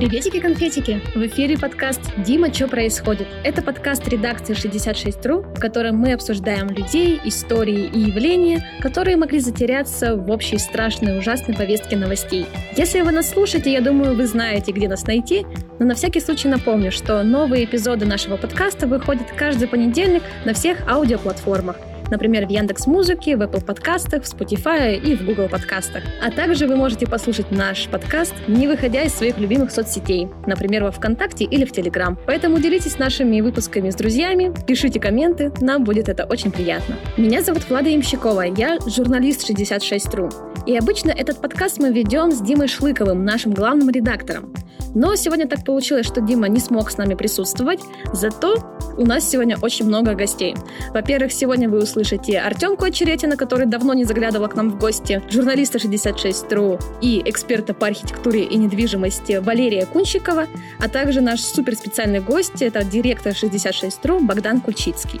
Приветики-конфетики! 0.00 1.02
В 1.14 1.26
эфире 1.26 1.58
подкаст 1.58 2.00
«Дима, 2.24 2.50
что 2.50 2.68
происходит?». 2.68 3.28
Это 3.44 3.60
подкаст 3.60 4.08
редакции 4.08 4.54
66.ru, 4.54 5.54
в 5.54 5.60
котором 5.60 5.96
мы 5.96 6.14
обсуждаем 6.14 6.70
людей, 6.70 7.20
истории 7.22 7.84
и 7.84 8.00
явления, 8.00 8.66
которые 8.80 9.18
могли 9.18 9.40
затеряться 9.40 10.16
в 10.16 10.30
общей 10.30 10.56
страшной 10.56 11.18
ужасной 11.18 11.54
повестке 11.54 11.98
новостей. 11.98 12.46
Если 12.78 13.02
вы 13.02 13.12
нас 13.12 13.28
слушаете, 13.28 13.70
я 13.70 13.82
думаю, 13.82 14.16
вы 14.16 14.26
знаете, 14.26 14.72
где 14.72 14.88
нас 14.88 15.06
найти, 15.06 15.44
но 15.78 15.84
на 15.84 15.94
всякий 15.94 16.20
случай 16.20 16.48
напомню, 16.48 16.90
что 16.90 17.22
новые 17.22 17.66
эпизоды 17.66 18.06
нашего 18.06 18.38
подкаста 18.38 18.86
выходят 18.86 19.30
каждый 19.36 19.68
понедельник 19.68 20.22
на 20.46 20.54
всех 20.54 20.78
аудиоплатформах– 20.88 21.76
например, 22.10 22.46
в 22.46 22.50
Яндекс 22.50 22.86
Музыке, 22.86 23.36
в 23.36 23.42
Apple 23.42 23.64
подкастах, 23.64 24.24
в 24.24 24.26
Spotify 24.26 24.98
и 24.98 25.16
в 25.16 25.24
Google 25.24 25.48
подкастах. 25.48 26.02
А 26.22 26.30
также 26.30 26.66
вы 26.66 26.76
можете 26.76 27.06
послушать 27.06 27.50
наш 27.50 27.88
подкаст, 27.88 28.34
не 28.48 28.66
выходя 28.66 29.02
из 29.02 29.14
своих 29.14 29.38
любимых 29.38 29.70
соцсетей, 29.70 30.28
например, 30.46 30.84
во 30.84 30.90
ВКонтакте 30.90 31.44
или 31.44 31.64
в 31.64 31.72
Телеграм. 31.72 32.18
Поэтому 32.26 32.58
делитесь 32.58 32.98
нашими 32.98 33.40
выпусками 33.40 33.90
с 33.90 33.94
друзьями, 33.94 34.52
пишите 34.66 35.00
комменты, 35.00 35.52
нам 35.60 35.84
будет 35.84 36.08
это 36.08 36.24
очень 36.24 36.50
приятно. 36.50 36.96
Меня 37.16 37.42
зовут 37.42 37.68
Влада 37.68 37.94
Имщикова, 37.94 38.42
я 38.42 38.78
журналист 38.86 39.48
66.ru. 39.48 40.30
И 40.66 40.76
обычно 40.76 41.10
этот 41.10 41.40
подкаст 41.40 41.78
мы 41.78 41.92
ведем 41.92 42.32
с 42.32 42.40
Димой 42.40 42.68
Шлыковым, 42.68 43.24
нашим 43.24 43.52
главным 43.52 43.90
редактором. 43.90 44.52
Но 44.94 45.14
сегодня 45.14 45.46
так 45.46 45.64
получилось, 45.64 46.06
что 46.06 46.20
Дима 46.20 46.48
не 46.48 46.58
смог 46.58 46.90
с 46.90 46.96
нами 46.96 47.14
присутствовать, 47.14 47.80
зато 48.12 48.56
у 48.96 49.06
нас 49.06 49.28
сегодня 49.28 49.56
очень 49.62 49.86
много 49.86 50.14
гостей. 50.14 50.54
Во-первых, 50.92 51.32
сегодня 51.32 51.68
вы 51.68 51.78
услышите 51.78 51.99
Артемку 52.36 52.84
Очеретина, 52.84 53.36
который 53.36 53.66
давно 53.66 53.94
не 53.94 54.04
заглядывал 54.04 54.48
к 54.48 54.54
нам 54.54 54.70
в 54.70 54.78
гости, 54.78 55.22
журналиста 55.30 55.78
66.ru 55.78 56.82
и 57.00 57.22
эксперта 57.24 57.74
по 57.74 57.86
архитектуре 57.86 58.44
и 58.44 58.56
недвижимости 58.56 59.40
Валерия 59.42 59.86
Кунщикова, 59.86 60.46
а 60.78 60.88
также 60.88 61.20
наш 61.20 61.40
суперспециальный 61.40 62.20
гость, 62.20 62.62
это 62.62 62.84
директор 62.84 63.32
66.ru 63.32 64.20
Богдан 64.20 64.60
Кульчицкий. 64.60 65.20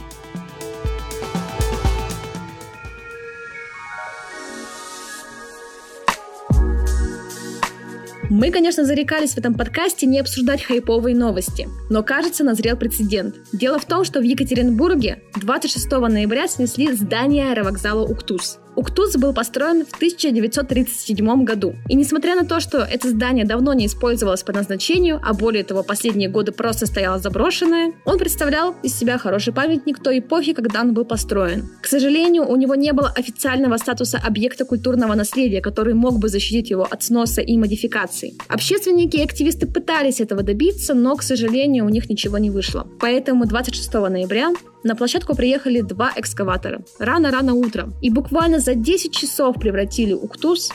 Мы, 8.30 8.52
конечно, 8.52 8.84
зарекались 8.84 9.32
в 9.32 9.38
этом 9.38 9.54
подкасте 9.54 10.06
не 10.06 10.20
обсуждать 10.20 10.62
хайповые 10.62 11.16
новости, 11.16 11.68
но, 11.90 12.04
кажется, 12.04 12.44
назрел 12.44 12.76
прецедент. 12.76 13.34
Дело 13.52 13.80
в 13.80 13.84
том, 13.84 14.04
что 14.04 14.20
в 14.20 14.22
Екатеринбурге 14.22 15.24
26 15.34 15.90
ноября 15.90 16.46
снесли 16.46 16.92
здание 16.92 17.50
аэровокзала 17.50 18.06
«Уктус». 18.06 18.60
Уктус 18.80 19.14
был 19.16 19.34
построен 19.34 19.84
в 19.84 19.94
1937 19.94 21.44
году. 21.44 21.74
И 21.90 21.94
несмотря 21.94 22.34
на 22.34 22.46
то, 22.46 22.60
что 22.60 22.78
это 22.78 23.10
здание 23.10 23.44
давно 23.44 23.74
не 23.74 23.84
использовалось 23.84 24.42
по 24.42 24.54
назначению, 24.54 25.20
а 25.22 25.34
более 25.34 25.64
того, 25.64 25.82
последние 25.82 26.30
годы 26.30 26.52
просто 26.52 26.86
стояло 26.86 27.18
заброшенное, 27.18 27.92
он 28.06 28.18
представлял 28.18 28.74
из 28.82 28.98
себя 28.98 29.18
хороший 29.18 29.52
памятник 29.52 30.02
той 30.02 30.20
эпохи, 30.20 30.54
когда 30.54 30.80
он 30.80 30.94
был 30.94 31.04
построен. 31.04 31.68
К 31.82 31.86
сожалению, 31.88 32.48
у 32.48 32.56
него 32.56 32.74
не 32.74 32.94
было 32.94 33.12
официального 33.14 33.76
статуса 33.76 34.18
объекта 34.26 34.64
культурного 34.64 35.14
наследия, 35.14 35.60
который 35.60 35.92
мог 35.92 36.18
бы 36.18 36.30
защитить 36.30 36.70
его 36.70 36.88
от 36.90 37.02
сноса 37.02 37.42
и 37.42 37.58
модификаций. 37.58 38.38
Общественники 38.48 39.18
и 39.18 39.22
активисты 39.22 39.66
пытались 39.66 40.22
этого 40.22 40.42
добиться, 40.42 40.94
но, 40.94 41.16
к 41.16 41.22
сожалению, 41.22 41.84
у 41.84 41.90
них 41.90 42.08
ничего 42.08 42.38
не 42.38 42.48
вышло. 42.48 42.86
Поэтому 42.98 43.44
26 43.44 43.92
ноября 43.92 44.54
на 44.82 44.94
площадку 44.94 45.34
приехали 45.34 45.80
два 45.80 46.12
экскаватора. 46.16 46.82
Рано-рано 46.98 47.54
утром. 47.54 47.94
И 48.00 48.10
буквально 48.10 48.60
за 48.60 48.74
10 48.74 49.12
часов 49.12 49.56
превратили 49.58 50.12
Уктус 50.12 50.72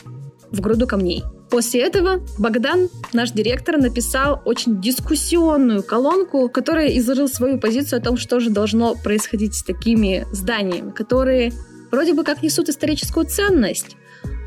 в 0.51 0.61
груду 0.61 0.87
камней. 0.87 1.23
После 1.49 1.81
этого 1.81 2.21
Богдан, 2.37 2.89
наш 3.13 3.31
директор, 3.31 3.77
написал 3.77 4.41
очень 4.45 4.81
дискуссионную 4.81 5.83
колонку, 5.83 6.47
в 6.47 6.51
которой 6.51 6.97
изложил 6.97 7.27
свою 7.27 7.59
позицию 7.59 7.99
о 7.99 8.03
том, 8.03 8.17
что 8.17 8.39
же 8.39 8.49
должно 8.49 8.95
происходить 8.95 9.55
с 9.55 9.63
такими 9.63 10.25
зданиями, 10.31 10.91
которые 10.91 11.53
вроде 11.91 12.13
бы 12.13 12.23
как 12.23 12.41
несут 12.41 12.69
историческую 12.69 13.25
ценность, 13.25 13.95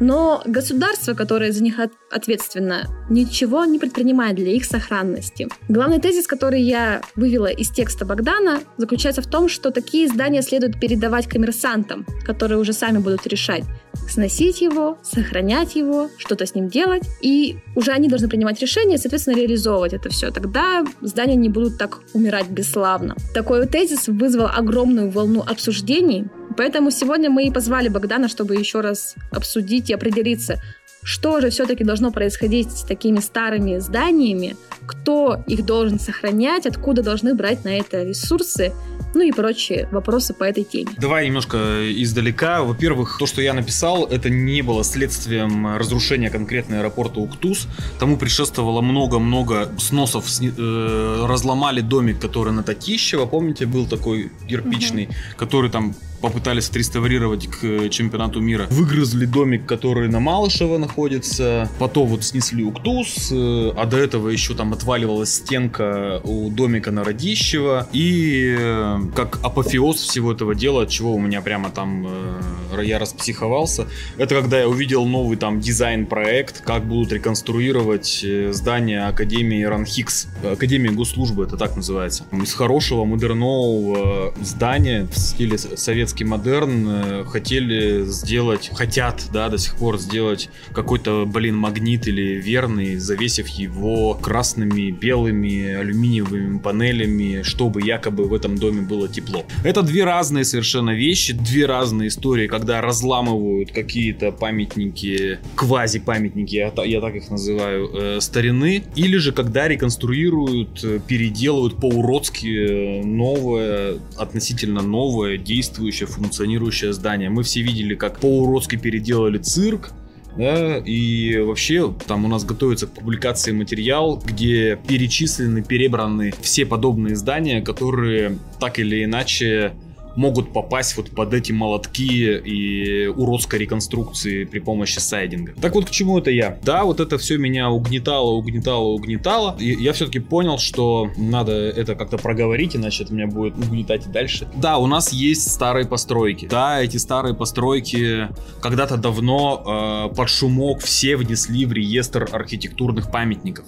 но 0.01 0.43
государство, 0.45 1.15
которое 1.15 1.53
за 1.53 1.63
них 1.63 1.79
ответственно, 2.11 2.87
ничего 3.09 3.65
не 3.65 3.79
предпринимает 3.79 4.37
для 4.37 4.53
их 4.53 4.65
сохранности. 4.65 5.49
Главный 5.69 6.01
тезис, 6.01 6.27
который 6.27 6.63
я 6.63 7.03
вывела 7.17 7.47
из 7.47 7.71
текста 7.71 8.05
Богдана, 8.05 8.61
заключается 8.77 9.23
в 9.23 9.27
том, 9.27 9.49
что 9.49 9.71
такие 9.71 10.09
здания 10.09 10.43
следует 10.43 10.81
передавать 10.81 11.27
коммерсантам, 11.27 12.07
которые 12.25 12.59
уже 12.59 12.73
сами 12.73 12.99
будут 12.99 13.27
решать, 13.27 13.65
сносить 14.09 14.61
его, 14.61 14.99
сохранять 15.03 15.77
его, 15.77 16.11
что-то 16.17 16.47
с 16.47 16.55
ним 16.55 16.69
делать, 16.69 17.03
и 17.21 17.57
уже 17.75 17.93
они 17.93 18.09
должны 18.09 18.29
принимать 18.29 18.61
решения, 18.61 18.99
соответственно, 18.99 19.37
реализовывать 19.37 19.93
это 19.93 20.09
все. 20.09 20.31
Тогда 20.31 20.85
здания 21.01 21.37
не 21.37 21.49
будут 21.49 21.79
так 21.79 22.01
умирать 22.15 22.49
бесславно. 22.49 23.17
Такой 23.35 23.67
тезис 23.67 24.09
вызвал 24.09 24.47
огромную 24.47 25.11
волну 25.11 25.43
обсуждений, 25.43 26.27
Поэтому 26.59 26.91
сегодня 26.91 27.31
мы 27.31 27.45
и 27.45 27.53
позвали 27.53 27.89
Богдана, 27.89 28.27
чтобы 28.27 28.57
еще 28.57 28.81
раз 28.81 29.15
обсудить 29.31 29.88
и 29.91 29.95
определиться, 29.95 30.61
что 31.03 31.41
же 31.41 31.51
все-таки 31.51 31.85
должно 31.85 32.11
происходить 32.11 32.71
с 32.71 32.83
такими 32.83 33.19
старыми 33.19 33.79
зданиями, 33.79 34.57
кто 34.87 35.43
их 35.47 35.65
должен 35.65 35.99
сохранять, 35.99 36.67
откуда 36.67 37.03
должны 37.03 37.35
брать 37.35 37.65
на 37.65 37.79
это 37.79 38.03
ресурсы, 38.03 38.73
ну 39.15 39.23
и 39.23 39.33
прочие 39.33 39.89
вопросы 39.91 40.35
по 40.35 40.45
этой 40.45 40.65
теме. 40.65 40.91
Давай 40.97 41.27
немножко 41.27 41.59
издалека. 41.91 42.63
Во-первых, 42.63 43.17
то, 43.19 43.27
что 43.27 43.43
я 43.43 43.55
написал, 43.55 44.05
это 44.07 44.31
не 44.31 44.63
было 44.63 44.85
следствием 44.85 45.77
разрушения 45.77 46.31
конкретно 46.31 46.79
аэропорта 46.79 47.21
Уктус. 47.21 47.69
Тому 47.99 48.17
предшествовало 48.17 48.81
много-много 48.81 49.71
сносов. 49.79 50.27
Э, 50.41 51.27
разломали 51.27 51.81
домик, 51.81 52.21
который 52.21 52.53
на 52.53 52.63
Татищево, 52.63 53.27
помните, 53.27 53.67
был 53.67 53.87
такой 53.87 54.31
кирпичный, 54.49 55.07
угу. 55.07 55.15
который 55.37 55.71
там 55.71 55.95
попытались 56.21 56.69
отреставрировать 56.69 57.47
к 57.47 57.89
чемпионату 57.91 58.41
мира. 58.41 58.67
Выгрызли 58.71 59.27
домик, 59.27 59.67
который 59.67 60.09
на 60.09 60.21
Малышево 60.21 60.79
находится. 60.79 61.71
Потом 61.79 62.09
вот 62.09 62.25
снесли 62.25 62.65
Уктус. 62.65 63.31
Э, 63.33 63.73
а 63.77 63.87
до 63.87 63.99
этого 63.99 64.29
еще 64.29 64.55
там 64.55 64.73
отваливалась 64.73 65.35
стенка 65.35 66.21
у 66.25 66.51
домика 66.51 66.91
на 66.91 67.05
Радищево. 67.05 67.89
И 67.93 68.57
э, 68.59 68.98
как 69.15 69.41
апофеоз 69.43 69.97
всего 69.97 70.33
этого 70.33 70.55
дела, 70.55 70.83
от 70.83 70.91
чего 70.91 71.15
у 71.15 71.21
меня 71.21 71.41
прямо 71.41 71.71
там 71.71 72.07
э, 72.07 72.85
я 72.85 72.99
распсиховался, 72.99 73.87
это 74.17 74.35
когда 74.35 74.61
я 74.61 74.69
увидел 74.69 75.07
новый 75.07 75.37
там 75.37 75.61
дизайн-проект, 75.61 76.63
как 76.63 76.85
будут 76.85 77.13
реконструировать 77.13 78.25
здание 78.51 79.07
Академии 79.07 79.63
Ранхикс. 79.63 80.29
Академия 80.45 80.91
госслужбы, 80.91 81.45
это 81.45 81.57
так 81.57 81.77
называется. 81.77 82.25
Из 82.33 82.53
хорошего 82.53 83.05
модернового 83.05 84.35
здания 84.41 85.07
в 85.11 85.17
стиле 85.17 85.59
советский 85.59 86.25
модерн 86.25 86.87
э, 86.89 87.25
хотели 87.25 88.05
сделать, 88.05 88.71
хотят, 88.75 89.29
да, 89.33 89.49
до 89.49 89.59
сих 89.59 89.77
пор 89.77 89.99
сделать 89.99 90.51
какой-то, 90.73 91.25
блин, 91.27 91.57
магнит 91.57 92.07
или 92.07 92.41
верный, 92.41 92.97
завесив 92.97 93.49
его 93.49 94.15
красными, 94.15 94.91
белыми, 94.91 95.75
алюминиевыми 95.75 96.59
панелями, 96.59 97.43
чтобы 97.43 97.83
якобы 97.83 98.25
в 98.25 98.35
этом 98.35 98.57
доме 98.57 98.83
было 98.89 99.09
тепло. 99.09 99.45
Это 99.65 99.83
две 99.83 100.05
разные 100.05 100.45
совершенно 100.45 100.91
вещи, 100.91 101.33
две 101.33 101.67
разные 101.67 102.09
истории, 102.09 102.49
когда 102.49 102.81
разламывают 102.81 103.71
какие-то 103.73 104.33
памятники, 104.33 105.39
квази-памятники, 105.55 106.55
я, 106.55 106.73
я 106.85 107.01
так 107.01 107.15
их 107.15 107.31
называю, 107.31 107.91
э, 107.93 108.21
старины, 108.21 108.83
или 108.97 109.17
же 109.19 109.33
когда 109.33 109.69
реконструируют, 109.69 110.83
э, 110.83 111.01
переделывают 111.07 111.77
по-уродски 111.77 113.01
э, 113.01 113.05
новое, 113.05 113.99
относительно 114.17 114.83
новое, 114.83 115.37
действующее 115.37 116.07
функционирующее 116.07 116.93
здание. 116.93 117.31
Мы 117.31 117.43
все 117.43 117.63
видели, 117.63 117.95
как 117.95 118.19
по-уродски 118.19 118.77
переделали 118.77 119.39
цирк, 119.39 119.93
да, 120.37 120.79
и 120.79 121.39
вообще 121.39 121.93
там 122.07 122.25
у 122.25 122.29
нас 122.29 122.45
готовится 122.45 122.87
к 122.87 122.91
публикации 122.91 123.53
материал, 123.53 124.21
где 124.25 124.79
перечислены, 124.87 125.63
перебраны 125.63 126.33
все 126.41 126.65
подобные 126.65 127.17
здания, 127.17 127.61
которые 127.61 128.39
так 128.61 128.79
или 128.79 129.05
иначе 129.05 129.73
могут 130.19 130.53
попасть 130.53 130.97
вот 130.97 131.11
под 131.11 131.33
эти 131.33 131.53
молотки 131.53 132.37
и 132.37 133.07
уродской 133.07 133.61
реконструкции 133.61 134.45
при 134.45 134.59
помощи 134.59 134.99
сайдинга. 134.99 135.55
Так 135.61 135.75
вот, 135.75 135.87
к 135.87 135.91
чему 135.91 136.19
это 136.19 136.31
я? 136.31 136.59
Да, 136.65 136.85
вот 136.85 136.99
это 136.99 137.19
все 137.19 137.39
меня 137.39 137.71
угнетало, 137.71 138.33
угнетало, 138.33 138.89
угнетало. 138.89 139.57
И 139.61 139.73
я 139.73 139.93
все-таки 139.93 140.19
понял, 140.19 140.59
что 140.59 141.09
надо 141.17 141.53
это 141.53 141.95
как-то 141.95 142.19
проговорить, 142.19 142.75
иначе 142.75 143.05
это 143.05 143.15
меня 143.15 143.29
будет 143.29 143.57
угнетать 143.57 144.07
и 144.07 144.11
дальше. 144.11 144.49
Да, 144.57 144.79
у 144.79 144.87
нас 144.87 145.13
есть 145.13 145.51
старые 145.53 145.87
постройки. 145.87 146.47
Да, 146.47 146.83
эти 146.83 146.97
старые 146.97 147.35
постройки 147.35 148.29
когда-то 148.61 148.97
давно 148.97 150.09
э, 150.11 150.15
под 150.15 150.29
шумок 150.29 150.81
все 150.81 151.17
внесли 151.17 151.65
в 151.65 151.73
реестр 151.73 152.29
архитектурных 152.33 153.13
памятников, 153.13 153.67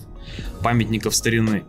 памятников 0.63 1.15
старины. 1.15 1.63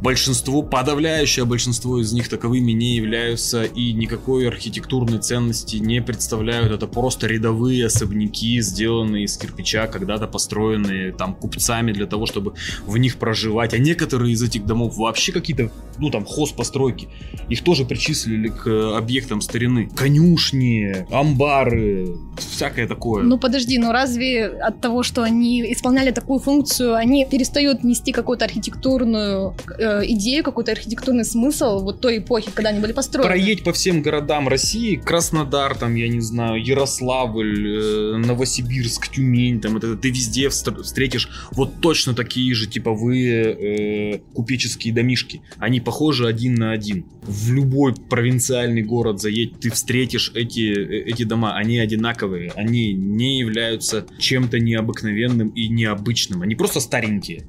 Большинство, 0.00 0.62
подавляющее 0.62 1.44
большинство 1.44 2.00
из 2.00 2.12
них 2.12 2.28
таковыми 2.28 2.72
не 2.72 2.96
являются 2.96 3.64
и 3.64 3.92
никакой 3.92 4.48
архитектурной 4.48 5.18
ценности 5.18 5.76
не 5.76 6.02
представляют. 6.02 6.72
Это 6.72 6.86
просто 6.86 7.26
рядовые 7.26 7.86
особняки, 7.86 8.60
сделанные 8.60 9.24
из 9.24 9.36
кирпича, 9.36 9.86
когда-то 9.86 10.26
построенные 10.26 11.12
там 11.12 11.34
купцами 11.34 11.92
для 11.92 12.06
того, 12.06 12.26
чтобы 12.26 12.54
в 12.86 12.96
них 12.98 13.16
проживать. 13.16 13.74
А 13.74 13.78
некоторые 13.78 14.32
из 14.32 14.42
этих 14.42 14.66
домов 14.66 14.96
вообще 14.96 15.32
какие-то, 15.32 15.70
ну 15.98 16.10
там, 16.10 16.24
хозпостройки. 16.24 17.08
Их 17.48 17.62
тоже 17.62 17.84
причислили 17.84 18.48
к 18.48 18.96
объектам 18.96 19.40
старины. 19.40 19.88
Конюшни, 19.94 21.06
амбары, 21.10 22.16
всякое 22.36 22.86
такое. 22.86 23.22
Ну 23.22 23.38
подожди, 23.38 23.78
ну 23.78 23.92
разве 23.92 24.46
от 24.46 24.80
того, 24.80 25.02
что 25.02 25.22
они 25.22 25.72
исполняли 25.72 26.10
такую 26.10 26.40
функцию, 26.40 26.94
они 26.94 27.26
перестают 27.26 27.84
нести 27.84 28.12
какую-то 28.12 28.44
архитектурную 28.44 29.54
э, 29.78 30.02
идею, 30.12 30.44
какой-то 30.44 30.72
архитектурный 30.72 31.24
смысл 31.24 31.80
вот 31.80 32.00
той 32.00 32.18
эпохи, 32.18 32.50
когда 32.54 32.70
они 32.70 32.80
были 32.80 32.92
построены. 32.92 33.28
Проедь 33.28 33.64
по 33.64 33.72
всем 33.72 34.02
городам 34.02 34.48
России, 34.48 34.96
Краснодар, 34.96 35.76
там, 35.76 35.94
я 35.94 36.08
не 36.08 36.20
знаю, 36.20 36.62
Ярославль, 36.64 37.68
э, 37.68 38.16
Новосибирск, 38.16 39.08
Тюмень, 39.08 39.60
там, 39.60 39.76
это, 39.76 39.96
ты 39.96 40.10
везде 40.10 40.48
встретишь 40.48 41.28
вот 41.52 41.80
точно 41.80 42.14
такие 42.14 42.54
же 42.54 42.66
типовые 42.66 44.14
э, 44.14 44.18
купеческие 44.34 44.92
домишки. 44.92 45.42
Они 45.58 45.80
похожи 45.80 46.26
один 46.26 46.54
на 46.54 46.72
один. 46.72 47.06
В 47.22 47.52
любой 47.52 47.94
провинциальный 47.94 48.82
город 48.82 49.20
заедь, 49.20 49.60
ты 49.60 49.70
встретишь 49.70 50.32
эти, 50.34 50.72
э, 50.72 51.04
эти 51.10 51.24
дома, 51.24 51.56
они 51.56 51.78
одинаковые, 51.78 52.52
они 52.56 52.92
не 52.92 53.38
являются 53.38 54.06
чем-то 54.18 54.58
необыкновенным 54.58 55.48
и 55.48 55.68
необычным, 55.68 56.42
они 56.42 56.54
просто 56.54 56.80
старенькие. 56.80 57.44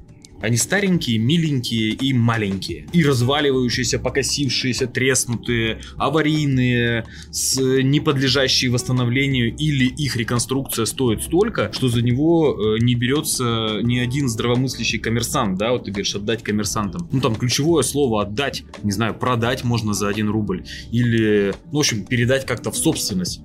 Они 0.46 0.56
старенькие, 0.58 1.18
миленькие 1.18 1.90
и 1.90 2.12
маленькие. 2.12 2.86
И 2.92 3.02
разваливающиеся, 3.02 3.98
покосившиеся, 3.98 4.86
треснутые, 4.86 5.80
аварийные, 5.96 7.04
с 7.32 7.60
не 7.60 7.98
подлежащие 7.98 8.70
восстановлению 8.70 9.56
или 9.56 9.86
их 9.86 10.14
реконструкция 10.14 10.84
стоит 10.84 11.24
столько, 11.24 11.72
что 11.72 11.88
за 11.88 12.00
него 12.00 12.56
э, 12.56 12.78
не 12.78 12.94
берется 12.94 13.80
ни 13.82 13.98
один 13.98 14.28
здравомыслящий 14.28 15.00
коммерсант, 15.00 15.58
да, 15.58 15.72
вот 15.72 15.86
ты 15.86 15.90
говоришь, 15.90 16.14
отдать 16.14 16.44
коммерсантам. 16.44 17.08
Ну 17.10 17.20
там 17.20 17.34
ключевое 17.34 17.82
слово 17.82 18.22
отдать, 18.22 18.62
не 18.84 18.92
знаю, 18.92 19.14
продать 19.14 19.64
можно 19.64 19.94
за 19.94 20.06
один 20.06 20.28
рубль 20.28 20.64
или, 20.92 21.54
ну, 21.72 21.78
в 21.78 21.80
общем, 21.80 22.04
передать 22.04 22.46
как-то 22.46 22.70
в 22.70 22.76
собственность. 22.76 23.40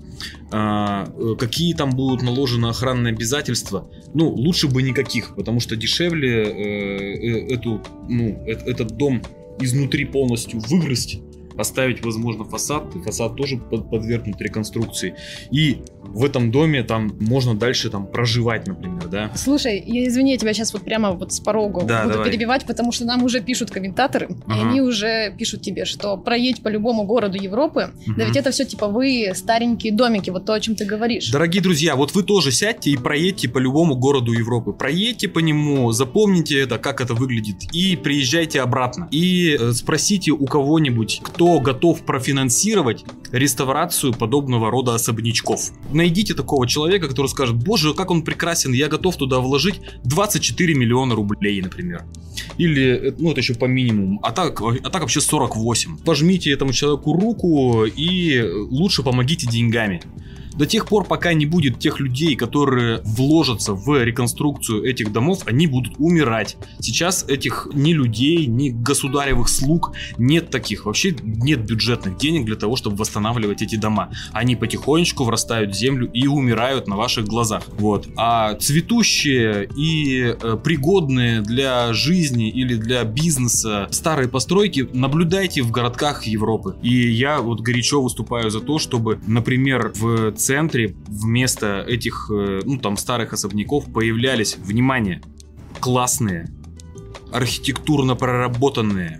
А, 0.51 1.07
э, 1.18 1.36
какие 1.39 1.74
там 1.74 1.92
будут 1.92 2.21
наложены 2.21 2.68
охранные 2.68 3.13
обязательства? 3.13 3.89
Ну, 4.13 4.30
лучше 4.30 4.68
бы 4.68 4.81
никаких, 4.81 5.36
потому 5.36 5.59
что 5.59 5.75
дешевле 5.75 6.44
э, 6.44 6.90
эту, 6.91 7.81
ну, 8.09 8.43
э, 8.45 8.51
этот 8.65 8.97
дом 8.97 9.21
изнутри 9.59 10.05
полностью 10.05 10.59
выгрызть, 10.59 11.19
оставить, 11.57 12.03
возможно, 12.03 12.45
фасад, 12.45 12.93
фасад 13.05 13.35
тоже 13.35 13.57
подвергнут 13.57 14.41
реконструкции. 14.41 15.15
И 15.51 15.81
в 16.03 16.25
этом 16.25 16.51
доме 16.51 16.83
там 16.83 17.15
можно 17.19 17.56
дальше 17.56 17.89
там 17.89 18.06
проживать, 18.06 18.68
например, 18.68 19.07
да. 19.07 19.31
Слушай, 19.36 19.83
я 19.86 20.07
извини, 20.07 20.31
я 20.31 20.38
тебя 20.38 20.53
сейчас 20.53 20.74
вот 20.74 20.83
прямо 20.83 21.12
вот 21.12 21.33
с 21.33 21.39
порога 21.39 21.83
да, 21.83 22.03
буду 22.03 22.15
давай. 22.15 22.30
перебивать, 22.30 22.65
потому 22.65 22.92
что 22.92 23.06
нам 23.06 23.24
уже 23.24 23.42
пишут 23.42 23.71
комментаторы, 23.71 24.30
ага. 24.45 24.57
и 24.57 24.62
они 24.62 24.81
уже 24.81 25.33
пишут 25.38 25.62
тебе, 25.62 25.86
что 25.86 26.18
проедь 26.18 26.62
по 26.62 26.68
любому 26.68 27.03
городу 27.03 27.38
Европы, 27.38 27.92
угу. 28.07 28.15
да 28.18 28.25
ведь 28.25 28.36
это 28.36 28.51
все 28.51 28.65
типовые 28.65 29.36
старенькие 29.36 29.94
домики, 29.94 30.30
вот 30.30 30.45
то, 30.45 30.53
о 30.53 30.59
чем 30.59 30.75
ты 30.75 30.86
говоришь. 30.86 31.30
Дорогие 31.30 31.62
друзья, 31.62 31.95
вот 31.95 32.13
вы 32.13 32.24
тоже 32.24 32.51
сядьте 32.51 32.92
и 32.92 32.97
проедьте 32.97 33.47
по 33.47 33.57
любому 33.57 33.95
городу 33.95 34.33
Европы, 34.33 34.74
проедьте 34.74 35.27
по 35.27 35.39
нему, 35.39 35.92
запомните 35.92 36.59
это, 36.59 36.77
как 36.77 37.01
это 37.01 37.13
выглядит, 37.13 37.74
и 37.74 37.95
приезжайте 37.95 38.62
обратно. 38.62 39.07
И 39.12 39.57
э, 39.59 39.71
спросите 39.74 40.31
у 40.31 40.45
кого-нибудь, 40.45 41.21
кто 41.24 41.59
готов 41.59 42.01
профинансировать 42.01 43.06
реставрацию 43.31 44.13
подобного 44.13 44.69
рода 44.69 44.95
особнячков 44.95 45.71
найдите 45.93 46.33
такого 46.33 46.67
человека, 46.67 47.07
который 47.07 47.27
скажет, 47.27 47.55
боже, 47.55 47.93
как 47.93 48.11
он 48.11 48.23
прекрасен, 48.23 48.73
я 48.73 48.88
готов 48.88 49.17
туда 49.17 49.39
вложить 49.39 49.81
24 50.03 50.73
миллиона 50.75 51.15
рублей, 51.15 51.61
например. 51.61 52.03
Или, 52.57 53.09
э, 53.09 53.13
ну, 53.17 53.31
это 53.31 53.41
еще 53.41 53.53
по 53.53 53.65
минимуму. 53.65 54.19
А 54.23 54.31
так, 54.31 54.61
а 54.61 54.89
так 54.89 55.01
вообще 55.01 55.21
48. 55.21 55.97
Пожмите 56.05 56.51
этому 56.51 56.73
человеку 56.73 57.13
руку 57.13 57.85
и 57.85 58.41
лучше 58.69 59.03
помогите 59.03 59.47
деньгами. 59.47 60.01
До 60.56 60.65
тех 60.65 60.86
пор, 60.86 61.06
пока 61.06 61.33
не 61.33 61.45
будет 61.45 61.80
тех 61.80 62.00
людей, 62.00 62.36
которые 62.36 63.01
вложатся 63.03 63.74
в 63.74 64.03
реконструкцию 64.03 64.83
этих 64.83 65.12
домов, 65.12 65.44
они 65.45 65.68
будут 65.68 65.94
умирать. 65.98 66.57
Сейчас 66.80 67.25
этих 67.27 67.68
ни 67.74 67.94
людей, 67.94 68.45
ни 68.45 68.69
государевых 68.69 69.50
слуг 69.50 69.94
нет 70.18 70.50
таких. 70.50 70.86
Вообще 70.86 71.15
нет 71.24 71.65
бюджетных 71.65 72.18
денег 72.18 72.45
для 72.45 72.56
того, 72.56 72.75
чтобы 72.75 72.98
восстанавливать 72.98 73.62
эти 73.62 73.75
дома. 73.75 74.12
Они 74.33 74.56
потихонечку 74.56 75.24
врастают 75.24 75.71
в 75.71 75.77
землю 75.77 76.09
и 76.12 76.27
умирают 76.27 76.88
на 76.88 76.95
ваших 76.95 77.25
глазах. 77.25 77.63
Вот. 77.77 78.07
А 78.18 78.56
цветущие 78.56 79.69
и 79.75 80.36
э, 80.39 80.57
пригодные 80.63 81.42
для 81.42 81.94
жизни 81.94 82.50
или 82.50 82.75
для 82.75 83.04
бизнеса 83.04 83.88
старые 83.92 84.27
постройки 84.27 84.88
наблюдайте 84.94 85.62
в 85.62 85.71
городках 85.71 86.24
Европы. 86.24 86.75
И 86.81 87.09
я 87.09 87.42
вот 87.42 87.62
горячо 87.62 88.01
выступаю 88.01 88.50
за 88.50 88.59
то, 88.59 88.80
чтобы, 88.80 89.19
например, 89.27 89.92
в 89.95 90.31
центре 90.41 90.95
вместо 91.07 91.81
этих, 91.88 92.29
э, 92.33 92.61
ну 92.65 92.77
там, 92.77 92.97
старых 92.97 93.33
особняков 93.33 93.91
появлялись, 93.91 94.57
внимание, 94.57 95.21
классные, 95.79 96.49
архитектурно 97.31 98.15
проработанные, 98.15 99.19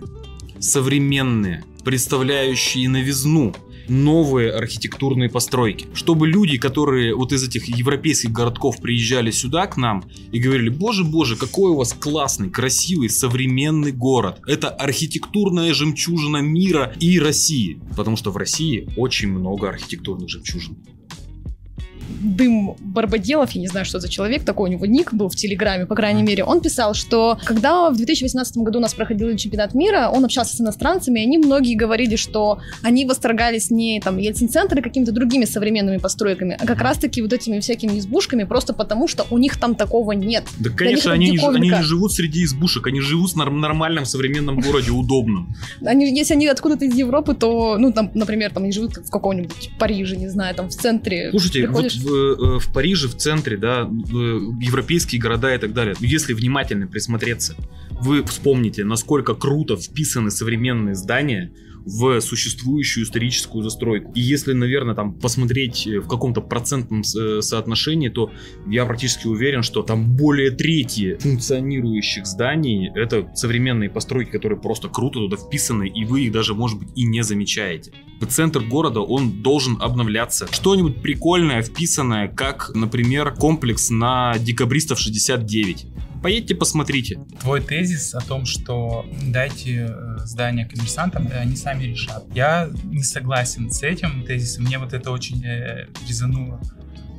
современные, 0.58 1.64
представляющие 1.84 2.88
новизну, 2.88 3.54
новые 3.88 4.52
архитектурные 4.52 5.28
постройки. 5.28 5.86
Чтобы 5.94 6.28
люди, 6.28 6.58
которые 6.58 7.14
вот 7.14 7.32
из 7.32 7.46
этих 7.46 7.66
европейских 7.66 8.30
городков 8.30 8.80
приезжали 8.80 9.30
сюда 9.30 9.66
к 9.66 9.76
нам 9.76 10.04
и 10.32 10.38
говорили, 10.38 10.68
боже, 10.68 11.04
боже, 11.04 11.36
какой 11.36 11.70
у 11.72 11.76
вас 11.76 11.92
классный, 11.92 12.50
красивый, 12.50 13.10
современный 13.10 13.92
город. 13.92 14.40
Это 14.46 14.68
архитектурная 14.68 15.74
жемчужина 15.74 16.38
мира 16.38 16.94
и 17.00 17.18
России. 17.18 17.80
Потому 17.96 18.16
что 18.16 18.30
в 18.30 18.36
России 18.36 18.88
очень 18.96 19.28
много 19.28 19.68
архитектурных 19.68 20.28
жемчужин 20.28 20.76
дым 22.22 22.76
Барбаделов, 22.80 23.50
я 23.52 23.60
не 23.60 23.68
знаю, 23.68 23.84
что 23.84 24.00
за 24.00 24.08
человек, 24.08 24.44
такой 24.44 24.70
у 24.70 24.72
него 24.72 24.86
ник 24.86 25.12
был 25.12 25.28
в 25.28 25.36
Телеграме, 25.36 25.86
по 25.86 25.94
крайней 25.94 26.22
мере, 26.22 26.44
он 26.44 26.60
писал, 26.60 26.94
что 26.94 27.38
когда 27.44 27.90
в 27.90 27.96
2018 27.96 28.56
году 28.58 28.78
у 28.78 28.82
нас 28.82 28.94
проходил 28.94 29.34
чемпионат 29.36 29.74
мира, 29.74 30.08
он 30.12 30.24
общался 30.24 30.56
с 30.56 30.60
иностранцами, 30.60 31.20
и 31.20 31.22
они 31.24 31.38
многие 31.38 31.74
говорили, 31.74 32.16
что 32.16 32.60
они 32.82 33.04
восторгались 33.04 33.70
не 33.70 34.00
там 34.00 34.18
Ельцин-центр 34.18 34.78
и 34.78 34.82
какими-то 34.82 35.12
другими 35.12 35.44
современными 35.44 35.98
постройками, 35.98 36.56
а 36.58 36.66
как 36.66 36.80
раз-таки 36.80 37.22
вот 37.22 37.32
этими 37.32 37.60
всякими 37.60 37.98
избушками, 37.98 38.44
просто 38.44 38.72
потому 38.72 39.08
что 39.08 39.26
у 39.30 39.38
них 39.38 39.58
там 39.58 39.74
такого 39.74 40.12
нет. 40.12 40.44
Да, 40.58 40.70
конечно, 40.70 41.12
они 41.12 41.30
не, 41.30 41.38
они 41.38 41.70
не 41.70 41.82
живут 41.82 42.12
среди 42.12 42.44
избушек, 42.44 42.86
они 42.86 43.00
живут 43.00 43.32
в 43.32 43.36
нормальном 43.36 44.04
современном 44.04 44.60
городе, 44.60 44.90
удобном. 44.90 45.54
Они, 45.84 46.16
если 46.16 46.34
они 46.34 46.46
откуда-то 46.46 46.84
из 46.84 46.94
Европы, 46.94 47.34
то, 47.34 47.76
ну, 47.78 47.92
там, 47.92 48.10
например, 48.14 48.52
там 48.52 48.64
они 48.64 48.72
живут 48.72 48.96
в 48.96 49.10
каком-нибудь 49.10 49.70
Париже, 49.78 50.16
не 50.16 50.28
знаю, 50.28 50.54
там 50.54 50.68
в 50.68 50.74
центре. 50.74 51.30
Слушайте, 51.30 51.66
вот 51.68 51.92
в, 52.12 52.56
э, 52.56 52.58
в 52.58 52.72
Париже, 52.72 53.08
в 53.08 53.16
центре, 53.16 53.56
да, 53.56 53.80
европейские 53.80 55.20
города 55.20 55.54
и 55.54 55.58
так 55.58 55.72
далее. 55.72 55.94
Если 56.00 56.32
внимательно 56.34 56.86
присмотреться, 56.86 57.56
вы 58.00 58.22
вспомните, 58.24 58.84
насколько 58.84 59.34
круто 59.34 59.76
вписаны 59.76 60.30
современные 60.30 60.94
здания 60.94 61.52
в 61.84 62.20
существующую 62.20 63.04
историческую 63.04 63.62
застройку. 63.62 64.12
И 64.14 64.20
если, 64.20 64.52
наверное, 64.52 64.94
там 64.94 65.14
посмотреть 65.14 65.86
э, 65.86 66.00
в 66.00 66.08
каком-то 66.08 66.40
процентном 66.40 67.02
э, 67.02 67.40
соотношении, 67.40 68.08
то 68.08 68.30
я 68.66 68.84
практически 68.84 69.26
уверен, 69.26 69.62
что 69.62 69.82
там 69.82 70.16
более 70.16 70.50
трети 70.50 71.16
функционирующих 71.20 72.26
зданий 72.26 72.90
это 72.94 73.30
современные 73.34 73.90
постройки, 73.90 74.30
которые 74.30 74.58
просто 74.58 74.88
круто 74.88 75.20
туда 75.20 75.36
вписаны, 75.36 75.88
и 75.88 76.04
вы 76.04 76.22
их 76.22 76.32
даже, 76.32 76.54
может 76.54 76.78
быть, 76.78 76.88
и 76.94 77.04
не 77.04 77.22
замечаете. 77.22 77.92
Центр 78.28 78.60
города, 78.60 79.00
он 79.00 79.42
должен 79.42 79.76
обновляться. 79.80 80.46
Что-нибудь 80.50 81.02
прикольное, 81.02 81.62
вписанное, 81.62 82.28
как, 82.28 82.70
например, 82.74 83.34
комплекс 83.34 83.90
на 83.90 84.38
декабристов 84.38 85.00
69. 85.00 85.86
Поедьте, 86.22 86.54
посмотрите. 86.54 87.18
Твой 87.40 87.60
тезис 87.60 88.14
о 88.14 88.20
том, 88.20 88.46
что 88.46 89.04
дайте 89.26 89.88
э, 89.90 90.18
здание 90.18 90.66
коммерсантам, 90.66 91.26
да, 91.26 91.40
они 91.40 91.56
сами 91.56 91.84
решат. 91.84 92.24
Я 92.32 92.70
не 92.84 93.02
согласен 93.02 93.72
с 93.72 93.82
этим 93.82 94.24
тезисом. 94.24 94.64
Мне 94.64 94.78
вот 94.78 94.92
это 94.92 95.10
очень 95.10 95.44
э, 95.44 95.88
резануло 96.08 96.60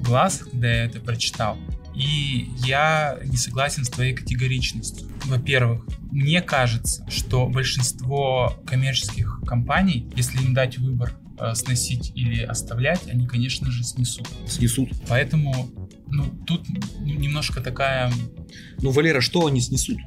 глаз, 0.01 0.43
когда 0.49 0.69
я 0.69 0.85
это 0.85 1.01
прочитал. 1.01 1.57
И 1.93 2.49
я 2.65 3.19
не 3.25 3.35
согласен 3.35 3.83
с 3.83 3.89
твоей 3.89 4.13
категоричностью. 4.13 5.09
Во-первых, 5.25 5.85
мне 6.11 6.41
кажется, 6.41 7.05
что 7.09 7.47
большинство 7.47 8.63
коммерческих 8.65 9.41
компаний, 9.45 10.09
если 10.15 10.41
им 10.41 10.53
дать 10.53 10.77
выбор 10.77 11.13
э, 11.39 11.55
сносить 11.55 12.11
или 12.15 12.41
оставлять, 12.41 13.07
они, 13.07 13.27
конечно 13.27 13.71
же, 13.71 13.83
снесут. 13.83 14.27
Снесут. 14.47 14.89
Поэтому, 15.07 15.69
ну, 16.07 16.25
тут 16.45 16.67
немножко 16.99 17.61
такая 17.61 18.11
ну, 18.81 18.91
Валера, 18.91 19.21
что 19.21 19.47
они 19.47 19.61
снесут? 19.61 19.97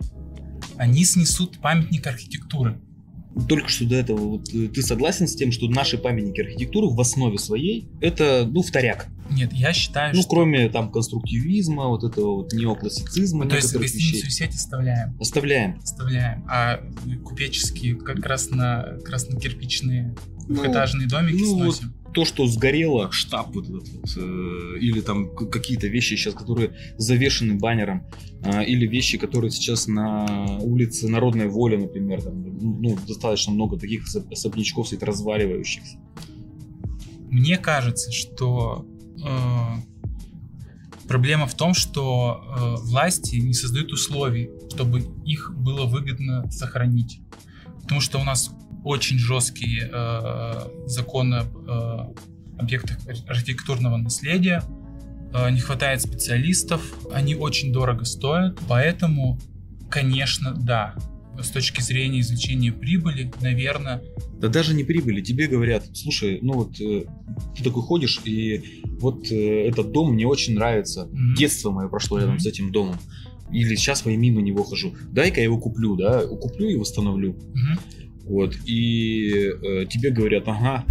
они 0.78 1.04
снесут 1.04 1.59
памятник 1.59 2.06
архитектуры. 2.06 2.80
Только 3.49 3.69
что 3.69 3.85
до 3.87 3.97
этого, 3.97 4.19
вот, 4.19 4.49
э, 4.55 4.69
ты 4.69 4.83
согласен 4.83 5.28
с 5.28 5.37
тем, 5.37 5.52
что 5.52 5.69
наши 5.69 5.99
памятники 5.99 6.40
архитектуры 6.40 6.88
в 6.88 7.00
основе 7.00 7.38
своей 7.38 7.87
это, 8.00 8.49
ну, 8.50 8.62
вторяк. 8.62 9.07
Нет, 9.31 9.52
я 9.52 9.73
считаю, 9.73 10.14
Ну, 10.14 10.23
что... 10.23 10.31
кроме 10.31 10.69
там 10.69 10.90
конструктивизма, 10.90 11.88
вот 11.88 12.05
этого 12.05 12.37
вот 12.37 12.52
неоклассицизма, 12.52 13.45
Ну, 13.45 13.50
то 13.50 13.57
есть 13.57 13.75
гостиницу 13.76 14.16
вещей. 14.26 14.31
сеть 14.31 14.55
оставляем. 14.55 15.16
Оставляем. 15.21 15.78
Оставляем. 15.83 16.45
А 16.49 16.81
купеческие, 17.25 17.97
как 17.97 18.21
красно, 18.21 18.99
красно-кирпичные 19.05 20.14
Ну, 20.49 20.55
двухэтажные 20.55 21.09
домики 21.09 21.43
ну, 21.43 21.55
вот 21.59 21.75
сносим. 21.76 21.95
То, 22.16 22.25
что 22.25 22.46
сгорело, 22.46 23.12
штаб 23.12 23.54
вот 23.54 23.68
этот 23.68 23.88
вот, 23.90 24.16
э, 24.16 24.78
или 24.80 25.02
там 25.02 25.37
какие-то 25.37 25.87
вещи 25.87 26.14
сейчас, 26.14 26.32
которые 26.32 26.70
завешены 26.96 27.58
баннером, 27.58 28.06
э, 28.42 28.64
или 28.64 28.87
вещи, 28.87 29.18
которые 29.18 29.50
сейчас 29.50 29.87
на 29.87 30.56
улице 30.62 31.08
Народной 31.08 31.49
Воли, 31.49 31.76
например, 31.76 32.23
там, 32.23 32.42
ну, 32.42 32.99
достаточно 33.06 33.52
много 33.52 33.78
таких 33.78 34.06
особ- 34.06 34.32
особнячков 34.32 34.87
стоит 34.87 35.02
разваливающихся. 35.02 35.99
Мне 37.28 37.58
кажется, 37.58 38.11
что 38.11 38.87
э, 39.23 41.06
проблема 41.06 41.46
в 41.46 41.54
том, 41.54 41.75
что 41.75 42.40
э, 42.40 42.82
власти 42.82 43.37
не 43.37 43.52
создают 43.52 43.92
условий, 43.92 44.49
чтобы 44.73 45.02
их 45.26 45.52
было 45.54 45.85
выгодно 45.85 46.50
сохранить. 46.50 47.20
Потому 47.82 48.00
что 48.00 48.18
у 48.18 48.25
нас 48.25 48.52
очень 48.87 49.19
жесткие 49.19 49.90
э, 49.93 50.52
законы 50.87 51.35
об 51.37 51.57
э, 51.57 52.14
объектах 52.57 52.99
архитектурного 53.28 53.97
наследия, 53.97 54.62
э, 55.35 55.50
не 55.50 55.59
хватает 55.59 56.02
специалистов, 56.02 56.81
они 57.12 57.35
очень 57.35 57.73
дорого 57.73 58.05
стоят, 58.05 58.61
поэтому, 58.69 59.40
конечно, 59.90 60.55
да, 60.55 60.95
с 61.43 61.49
точки 61.50 61.81
зрения 61.81 62.21
извлечения 62.21 62.73
прибыли, 62.73 63.31
наверное, 63.40 64.00
Да 64.40 64.47
даже 64.49 64.73
не 64.73 64.85
прибыли, 64.85 65.21
тебе 65.21 65.49
говорят, 65.49 65.85
слушай, 65.93 66.38
ну 66.40 66.52
вот 66.52 66.81
э, 66.81 67.07
ты 67.57 67.64
такой 67.64 67.83
ходишь, 67.83 68.21
и 68.25 68.83
вот 69.00 69.26
э, 69.33 69.66
этот 69.69 69.90
дом 69.90 70.12
мне 70.14 70.28
очень 70.28 70.55
нравится, 70.55 71.07
Мгм. 71.11 71.35
детство 71.35 71.73
мое 71.73 71.88
прошло 71.88 72.19
рядом 72.19 72.35
Мгм. 72.35 72.40
с 72.40 72.47
этим 72.47 72.71
домом. 72.71 72.97
Или 73.52 73.75
сейчас 73.76 74.07
я 74.07 74.16
мимо 74.16 74.40
него 74.43 74.62
хожу. 74.64 74.95
Дай-ка 75.12 75.38
я 75.40 75.45
его 75.45 75.59
куплю, 75.59 75.95
да, 75.97 76.25
куплю 76.26 76.69
и 76.69 76.76
восстановлю. 76.76 77.33
мгм, 77.33 77.78
Вот, 78.26 78.54
и 78.66 79.50
э, 79.62 79.87
тебе 79.87 80.11
говорят, 80.11 80.45
ага, 80.47 80.85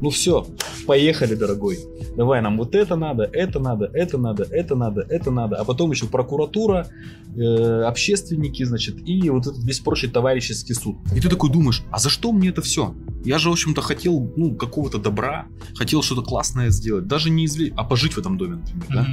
ну 0.00 0.10
все, 0.10 0.46
поехали, 0.86 1.34
дорогой. 1.34 1.78
Давай, 2.16 2.40
нам 2.40 2.56
вот 2.56 2.74
это 2.74 2.96
надо, 2.96 3.24
это 3.32 3.60
надо, 3.60 3.90
это 3.92 4.18
надо, 4.18 4.44
это 4.50 4.74
надо, 4.74 5.06
это 5.08 5.30
надо. 5.30 5.56
А 5.56 5.64
потом 5.64 5.90
еще 5.90 6.06
прокуратура, 6.06 6.88
э, 7.36 7.82
общественники, 7.82 8.64
значит, 8.64 8.96
и 9.06 9.28
вот 9.30 9.46
этот 9.46 9.62
весь 9.62 9.80
прочий 9.80 10.08
товарищеский 10.08 10.74
суд. 10.74 10.96
И 11.14 11.20
ты 11.20 11.28
такой 11.28 11.50
думаешь, 11.50 11.82
а 11.90 11.98
за 11.98 12.08
что 12.08 12.32
мне 12.32 12.48
это 12.48 12.62
все? 12.62 12.94
Я 13.24 13.38
же, 13.38 13.50
в 13.50 13.52
общем-то, 13.52 13.82
хотел, 13.82 14.32
ну, 14.36 14.54
какого-то 14.54 14.98
добра, 14.98 15.46
хотел 15.74 16.02
что-то 16.02 16.22
классное 16.22 16.70
сделать. 16.70 17.06
Даже 17.06 17.30
не 17.30 17.44
извлечь, 17.44 17.72
а 17.76 17.84
пожить 17.84 18.14
в 18.14 18.18
этом 18.18 18.38
доме, 18.38 18.56
например, 18.56 18.86
да? 18.88 19.06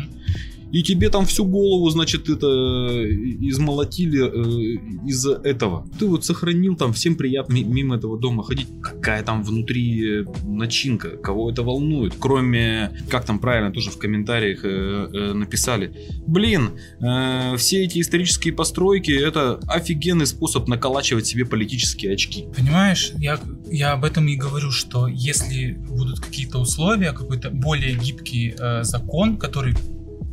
И 0.72 0.84
тебе 0.84 1.10
там 1.10 1.26
всю 1.26 1.46
голову, 1.46 1.90
значит, 1.90 2.30
это 2.30 2.48
э, 2.48 3.08
измолотили 3.50 4.26
э, 4.26 4.80
из-за 5.08 5.34
этого. 5.44 5.88
Ты 6.00 6.08
вот 6.08 6.26
сохранил 6.26 6.76
там 6.76 6.94
всем 6.94 7.16
приятно 7.16 7.54
ми- 7.54 7.64
мимо 7.64 7.96
этого 7.96 8.20
дома 8.20 8.44
ходить. 8.44 8.68
Какая 8.82 9.24
там 9.24 9.44
внутри 9.44 10.22
э, 10.22 10.26
начинка, 10.44 11.10
кого 11.10 11.50
это 11.52 11.64
волнует. 11.64 12.14
Кроме, 12.20 12.92
как 13.10 13.26
там 13.26 13.40
правильно 13.40 13.72
тоже 13.72 13.92
в 13.92 13.98
комментариях 13.98 14.66
э, 14.66 15.10
э, 15.14 15.34
написали. 15.34 15.94
Блин, 16.28 16.72
э, 17.00 17.56
все 17.58 17.86
эти 17.86 18.02
исторические 18.02 18.54
постройки 18.54 19.12
это 19.12 19.60
офигенный 19.68 20.28
способ 20.28 20.68
наколачивать 20.68 21.28
себе 21.28 21.46
политические 21.46 22.14
очки. 22.14 22.46
Понимаешь, 22.56 23.12
я, 23.18 23.40
я 23.72 23.94
об 23.94 24.04
этом 24.04 24.28
и 24.28 24.36
говорю, 24.36 24.72
что 24.72 25.08
если 25.08 25.72
будут 25.72 26.20
какие-то 26.20 26.60
условия, 26.60 27.14
какой-то 27.14 27.50
более 27.52 27.96
гибкий 27.96 28.54
э, 28.58 28.84
закон, 28.84 29.38
который 29.38 29.76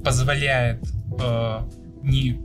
позволяет 0.05 0.85
э, 1.21 1.61
не... 2.03 2.41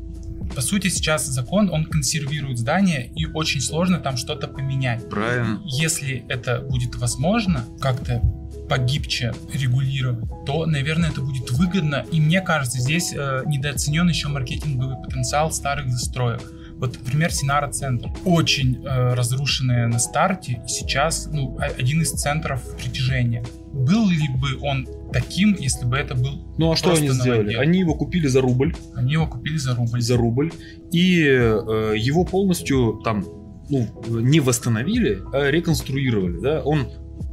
По 0.56 0.62
сути, 0.62 0.88
сейчас 0.88 1.28
закон, 1.28 1.70
он 1.70 1.86
консервирует 1.86 2.58
здание, 2.58 3.12
и 3.16 3.26
очень 3.26 3.62
сложно 3.62 4.00
там 4.00 4.18
что-то 4.18 4.48
поменять. 4.48 5.08
Правильно? 5.10 5.62
Если 5.66 6.26
это 6.28 6.62
будет 6.62 6.96
возможно, 6.96 7.66
как-то 7.80 8.22
погибче 8.68 9.34
регулировать, 9.54 10.26
то, 10.46 10.66
наверное, 10.66 11.10
это 11.10 11.22
будет 11.22 11.52
выгодно. 11.52 12.06
И 12.12 12.22
мне 12.22 12.42
кажется, 12.42 12.80
здесь 12.80 13.14
э, 13.14 13.44
недооценен 13.46 14.08
еще 14.08 14.30
маркетинговый 14.30 14.96
потенциал 15.04 15.52
старых 15.52 15.90
застроек. 15.90 16.42
Вот, 16.80 16.98
например, 16.98 17.32
Синара 17.32 17.70
центр. 17.70 18.10
Очень 18.24 18.84
э, 18.86 19.14
разрушенная 19.14 19.88
на 19.88 20.00
старте. 20.00 20.62
Сейчас, 20.66 21.28
ну, 21.32 21.60
один 21.60 22.02
из 22.02 22.12
центров 22.12 22.64
притяжения. 22.78 23.44
Был 23.74 24.08
ли 24.08 24.30
бы 24.30 24.58
он 24.62 24.88
таким, 25.12 25.56
если 25.60 25.86
бы 25.86 25.98
это 25.98 26.16
был... 26.16 26.56
Ну 26.58 26.72
а 26.72 26.76
что 26.76 26.94
они 26.94 27.10
сделали? 27.10 27.40
новодел. 27.42 27.62
Они 27.62 27.80
его 27.80 27.96
купили 27.96 28.28
за 28.28 28.42
рубль. 28.42 28.76
Они 28.96 29.14
его 29.14 29.28
купили 29.28 29.58
за 29.58 29.76
рубль. 29.76 30.02
за 30.02 30.18
рубль, 30.18 30.52
и 30.92 31.24
э, 31.24 31.94
его 31.98 32.26
полностью 32.26 33.02
там 33.04 33.26
ну, 33.70 33.88
не 34.08 34.40
восстановили, 34.40 35.20
а 35.34 35.50
реконструировали. 35.50 36.40
Да? 36.40 36.62
Он 36.64 36.88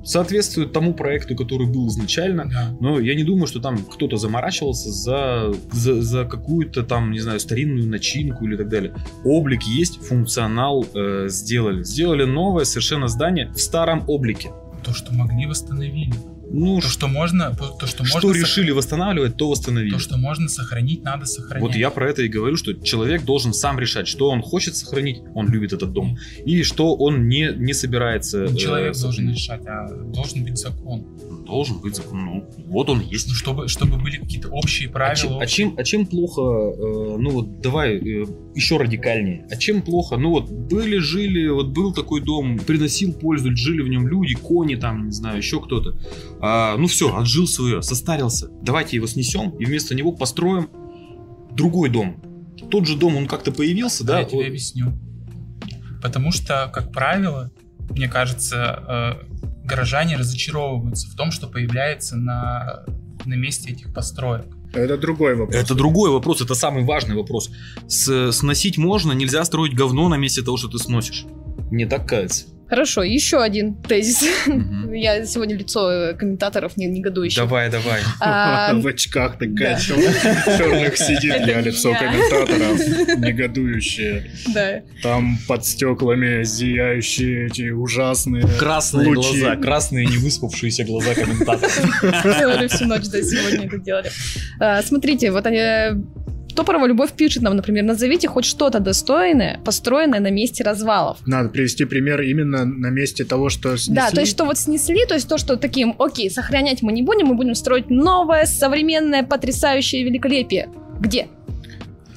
соответствует 0.05 0.73
тому 0.73 0.95
проекту, 0.95 1.35
который 1.35 1.67
был 1.67 1.89
изначально. 1.89 2.47
Да. 2.47 2.77
Но 2.81 3.01
я 3.01 3.15
не 3.15 3.25
думаю, 3.25 3.47
что 3.47 3.61
там 3.61 3.79
кто-то 3.79 4.17
заморачивался 4.17 4.91
за, 4.91 5.53
за, 5.73 6.01
за 6.01 6.25
какую-то 6.25 6.83
там, 6.85 7.11
не 7.11 7.21
знаю, 7.21 7.41
старинную 7.41 7.89
начинку 7.89 8.45
или 8.45 8.57
так 8.57 8.69
далее. 8.69 8.95
Облик 9.25 9.63
есть, 9.63 10.01
функционал 10.03 10.87
э, 10.95 11.27
сделали. 11.29 11.83
Сделали 11.83 12.25
новое 12.25 12.65
совершенно 12.65 13.09
здание 13.09 13.49
в 13.49 13.59
старом 13.59 14.05
облике. 14.07 14.51
То, 14.85 14.95
что 14.95 15.13
могли, 15.13 15.47
восстановили. 15.47 16.15
Ну, 16.51 16.81
То, 16.81 16.89
что 16.89 17.09
можно... 17.09 17.55
То, 17.55 17.87
что, 17.87 18.05
что 18.05 18.05
можно 18.05 18.21
сох- 18.21 18.37
решили 18.37 18.71
восстанавливать, 18.71 19.37
то 19.37 19.49
восстановили. 19.49 19.93
То, 19.93 19.99
что 19.99 20.17
можно 20.17 20.49
сохранить, 20.49 21.03
надо 21.03 21.27
сохранять. 21.27 21.63
Вот 21.63 21.75
я 21.75 21.91
про 21.91 22.09
это 22.09 22.23
и 22.23 22.29
говорю, 22.29 22.57
что 22.57 22.73
человек 22.75 23.25
должен 23.25 23.53
сам 23.53 23.79
решать, 23.79 24.07
что 24.09 24.29
он 24.31 24.43
хочет 24.43 24.77
сохранить, 24.77 25.19
он 25.35 25.49
любит 25.49 25.73
этот 25.73 25.93
дом, 25.93 26.19
и 26.45 26.63
что 26.63 26.95
он 26.95 27.29
не, 27.29 27.53
не 27.57 27.75
собирается... 27.75 28.47
Не 28.47 28.55
э, 28.55 28.57
человек 28.57 28.97
должен 28.97 29.35
сохранить. 29.35 29.37
решать, 29.37 29.67
а 29.67 29.89
должен 30.13 30.45
быть 30.45 30.57
закон. 30.59 31.05
Должен 31.47 31.79
быть 31.81 31.95
закон. 31.97 32.25
Ну, 32.25 32.45
вот 32.67 32.91
он 32.91 33.01
есть. 33.01 33.31
Чтобы, 33.31 33.69
чтобы 33.69 33.97
были 33.99 34.17
какие-то 34.17 34.49
общие 34.49 34.89
А 34.89 34.93
правила. 34.93 35.17
чем, 35.17 35.39
а 35.39 35.47
чем, 35.47 35.75
а 35.79 35.85
чем 35.85 36.07
плохо, 36.07 36.41
э, 36.43 37.17
ну 37.19 37.31
вот 37.31 37.61
давай 37.61 37.97
э, 37.97 38.27
еще 38.55 38.77
радикальнее, 38.77 39.47
а 39.51 39.57
чем 39.57 39.83
плохо, 39.83 40.17
ну 40.17 40.31
вот 40.31 40.51
были, 40.51 40.99
жили, 40.99 41.49
вот 41.49 41.69
был 41.69 41.93
такой 41.95 42.21
дом, 42.21 42.59
приносил 42.59 43.13
пользу, 43.13 43.55
жили 43.57 43.83
в 43.83 43.89
нем 43.89 44.09
люди, 44.09 44.35
кони 44.35 44.75
там, 44.75 45.07
не 45.07 45.13
знаю, 45.13 45.39
еще 45.39 45.61
кто-то, 45.61 45.97
А, 46.41 46.77
ну 46.77 46.87
все, 46.89 47.17
отжил 47.17 47.47
свое, 47.47 47.81
состарился, 47.83 48.49
давайте 48.63 48.97
его 48.97 49.07
снесем 49.07 49.51
и 49.59 49.65
вместо 49.65 49.95
него 49.95 50.13
построим 50.13 50.69
другой 51.53 51.91
дом. 51.91 52.17
Тот 52.71 52.87
же 52.87 52.97
дом, 52.97 53.17
он 53.17 53.27
как-то 53.27 53.53
появился, 53.53 54.05
да? 54.05 54.19
Я 54.21 54.25
тебе 54.25 54.39
вот- 54.39 54.47
объясню. 54.49 54.93
Потому 56.03 56.31
что, 56.33 56.71
как 56.73 56.93
правило, 56.93 57.51
мне 57.91 58.09
кажется, 58.09 59.19
э, 59.23 59.65
горожане 59.65 60.17
разочаровываются 60.17 61.09
в 61.11 61.15
том, 61.15 61.31
что 61.31 61.47
появляется 61.47 62.17
на, 62.17 62.85
на 63.25 63.35
месте 63.35 63.73
этих 63.73 63.93
построек. 63.93 64.47
Это 64.73 64.99
другой 64.99 65.35
вопрос. 65.37 65.57
Это 65.57 65.75
другой 65.75 66.11
вопрос, 66.11 66.41
это 66.41 66.55
самый 66.55 66.85
важный 66.85 67.17
вопрос. 67.17 67.51
С- 67.89 68.33
сносить 68.33 68.77
можно, 68.79 69.13
нельзя 69.13 69.45
строить 69.45 69.75
говно 69.75 70.09
на 70.09 70.17
месте 70.17 70.43
того, 70.43 70.57
что 70.57 70.69
ты 70.69 70.79
сносишь. 70.79 71.25
Мне 71.71 71.87
так 71.87 72.09
кажется. 72.09 72.47
Хорошо, 72.69 73.03
еще 73.05 73.43
один 73.43 73.75
тезис. 73.75 74.25
Я 74.93 75.25
сегодня 75.25 75.57
лицо 75.57 75.91
э, 75.91 76.15
комментаторов 76.15 76.77
не 76.77 76.87
негодующих. 76.87 77.39
Давай, 77.39 77.71
давай. 77.71 78.01
А, 78.21 78.75
В 78.81 78.87
очках 78.87 79.39
такая 79.39 79.75
да. 79.75 79.79
черных 79.81 80.97
сидит, 80.97 81.47
я 81.47 81.61
лицо 81.61 81.95
комментаторов, 81.95 82.79
негодующие. 83.19 84.31
Да. 84.53 84.83
Там 85.03 85.39
под 85.47 85.65
стеклами 85.65 86.43
зияющие 86.43 87.47
эти 87.47 87.71
ужасные 87.71 88.47
Красные 88.59 89.09
лучи. 89.09 89.41
глаза, 89.41 89.57
красные 89.57 90.07
невыспавшиеся 90.07 90.85
глаза 90.85 91.15
комментаторов. 91.15 92.03
Делали 92.39 92.67
всю 92.67 92.87
ночь, 92.87 93.07
да, 93.09 93.23
сегодня 93.23 93.67
это 93.67 93.79
делали. 93.79 94.11
А, 94.59 94.83
Смотрите, 94.83 95.31
вот 95.31 95.47
они... 95.47 96.03
Топорова 96.57 96.87
Любовь 96.87 97.13
пишет 97.13 97.43
нам, 97.43 97.55
например, 97.55 97.85
назовите 97.85 98.29
хоть 98.29 98.45
что-то 98.45 98.81
достойное, 98.81 99.61
построенное 99.65 100.21
на 100.21 100.31
месте 100.31 100.65
развалов. 100.65 101.19
Надо 101.27 101.51
привести 101.51 101.85
пример 101.85 102.23
именно 102.23 102.65
на 102.65 102.89
месте 102.89 103.25
того, 103.25 103.51
что 103.51 103.77
снесли. 103.77 103.95
Да, 103.95 104.11
то 104.11 104.21
есть 104.21 104.33
что 104.33 104.45
вот 104.45 104.59
снесли, 104.59 105.05
то 105.07 105.15
есть 105.15 105.29
то, 105.29 105.39
что 105.39 105.57
таким, 105.57 105.95
окей, 105.99 106.31
сохранять 106.31 106.83
мы 106.83 106.93
не 106.93 107.03
будем, 107.03 107.27
мы 107.27 107.35
будем 107.35 107.55
строить 107.55 107.91
новое, 107.91 108.47
современное, 108.47 109.23
потрясающее 109.23 110.03
великолепие. 110.03 110.69
Где? 110.99 111.29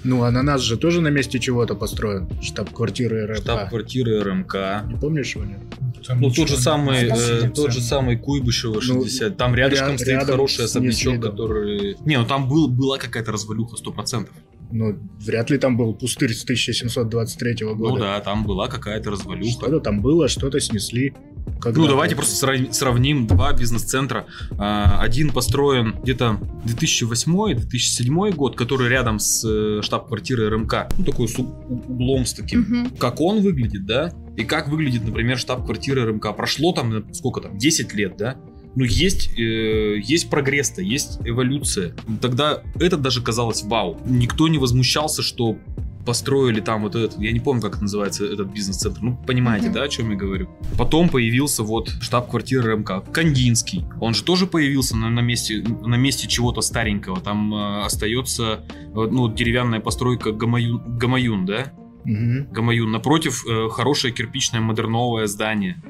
Ну, 0.04 0.24
ананас 0.24 0.62
же 0.62 0.78
тоже 0.78 1.02
на 1.02 1.10
месте 1.10 1.40
чего-то 1.40 1.76
построен. 1.76 2.28
Штаб-квартиры 2.42 3.26
РФК. 3.28 3.42
Штаб-квартиры 3.44 4.22
РМК. 4.24 4.56
Не 4.88 4.96
помнишь 5.00 5.36
его, 5.36 5.46
нет? 5.46 5.60
Там 6.06 6.22
Ну, 6.22 6.32
тот 6.32 6.48
же 6.48 6.58
самый, 6.58 7.04
э, 7.10 7.50
тот 7.54 7.72
же 7.72 7.82
самый 7.82 8.18
Куйбышева 8.18 8.82
60. 8.82 9.38
Там 9.38 9.54
рядышком 9.56 9.92
ряд- 9.92 10.00
стоит 10.00 10.14
рядом 10.14 10.32
хороший 10.32 10.66
особнячок, 10.66 11.22
который... 11.22 11.98
Не, 12.06 12.18
ну 12.18 12.26
там 12.26 12.48
был, 12.48 12.68
была 12.68 12.98
какая-то 12.98 13.32
развалюха, 13.32 13.76
100%. 13.76 14.28
Ну, 14.72 14.98
вряд 15.20 15.50
ли 15.50 15.58
там 15.58 15.78
был 15.78 15.94
пустырь 15.94 16.34
с 16.34 16.44
1723 16.44 17.66
года. 17.74 17.94
Ну 17.94 17.98
да, 17.98 18.20
там 18.20 18.46
была 18.46 18.68
какая-то 18.68 19.10
развалюха. 19.12 19.50
Что-то 19.52 19.80
там 19.80 20.02
было, 20.02 20.28
что-то 20.28 20.60
снесли. 20.60 21.14
Когда 21.60 21.82
Ну, 21.82 21.88
давайте 21.88 22.16
просто 22.16 22.36
срав- 22.36 22.74
сравним 22.74 23.26
два 23.26 23.52
бизнес-центра. 23.54 24.28
А, 24.58 25.02
Один 25.02 25.32
построен 25.32 25.96
где-то 26.04 26.40
2008-2007 26.66 28.32
год, 28.36 28.56
который 28.56 28.90
рядом 28.90 29.20
с 29.20 29.44
э, 29.48 29.82
штаб-квартирой 29.82 30.50
РМК. 30.50 30.88
Ну, 30.98 31.06
такой 31.06 31.28
с 31.28 31.38
углом 31.38 32.26
с 32.26 32.34
таким. 32.34 32.62
Мгм. 32.62 32.90
Как 32.98 33.20
он 33.22 33.42
выглядит, 33.42 33.86
да? 33.86 34.14
И 34.38 34.44
как 34.44 34.68
выглядит, 34.70 35.04
например, 35.06 35.38
штаб-квартира 35.38 36.06
РМК. 36.06 36.36
Прошло 36.36 36.72
там, 36.74 37.14
сколько 37.14 37.42
там, 37.42 37.58
10 37.58 37.94
лет, 37.94 38.16
да? 38.18 38.38
Ну, 38.76 38.84
есть, 38.84 39.38
э, 39.38 40.00
есть 40.00 40.30
прогресс-то, 40.30 40.82
есть 40.82 41.20
эволюция. 41.26 41.96
Тогда 42.22 42.62
это 42.80 42.98
даже 42.98 43.22
казалось 43.22 43.64
вау. 43.64 44.00
Никто 44.06 44.48
не 44.48 44.58
возмущался, 44.58 45.22
что 45.22 45.58
построили 46.06 46.60
там 46.60 46.84
вот 46.84 46.96
этот, 46.96 47.20
я 47.20 47.32
не 47.32 47.40
помню, 47.40 47.62
как 47.62 47.74
это 47.74 47.84
называется, 47.84 48.26
этот 48.26 48.52
бизнес-центр. 48.52 49.00
Ну, 49.02 49.18
понимаете, 49.28 49.66
Мгм. 49.68 49.74
да, 49.76 49.84
о 49.84 49.88
чем 49.90 50.10
я 50.12 50.16
говорю? 50.18 50.50
Потом 50.78 51.10
появился 51.10 51.62
вот 51.64 51.90
штаб-квартира 52.02 52.74
РМК. 52.74 53.12
Кандинский. 53.12 53.86
Он 54.00 54.14
же 54.14 54.24
тоже 54.24 54.48
появился 54.48 54.96
на, 54.98 55.10
на 55.10 55.20
месте, 55.20 55.62
на 55.62 55.96
месте 55.96 56.28
чего-то 56.28 56.62
старенького. 56.62 57.20
Там 57.20 57.54
э, 57.54 57.82
остается 57.86 58.64
э, 58.70 58.92
ну, 58.94 59.32
деревянная 59.32 59.82
постройка 59.82 60.32
Гамаюн, 60.32 60.98
Гамаюн, 60.98 61.46
да? 61.46 61.74
Мгм. 62.06 62.48
Гамаюн. 62.54 62.92
Напротив 62.92 63.46
э, 63.48 63.70
хорошее 63.70 64.12
кирпичное 64.14 64.62
модерновое 64.62 65.28
здание. 65.28 65.82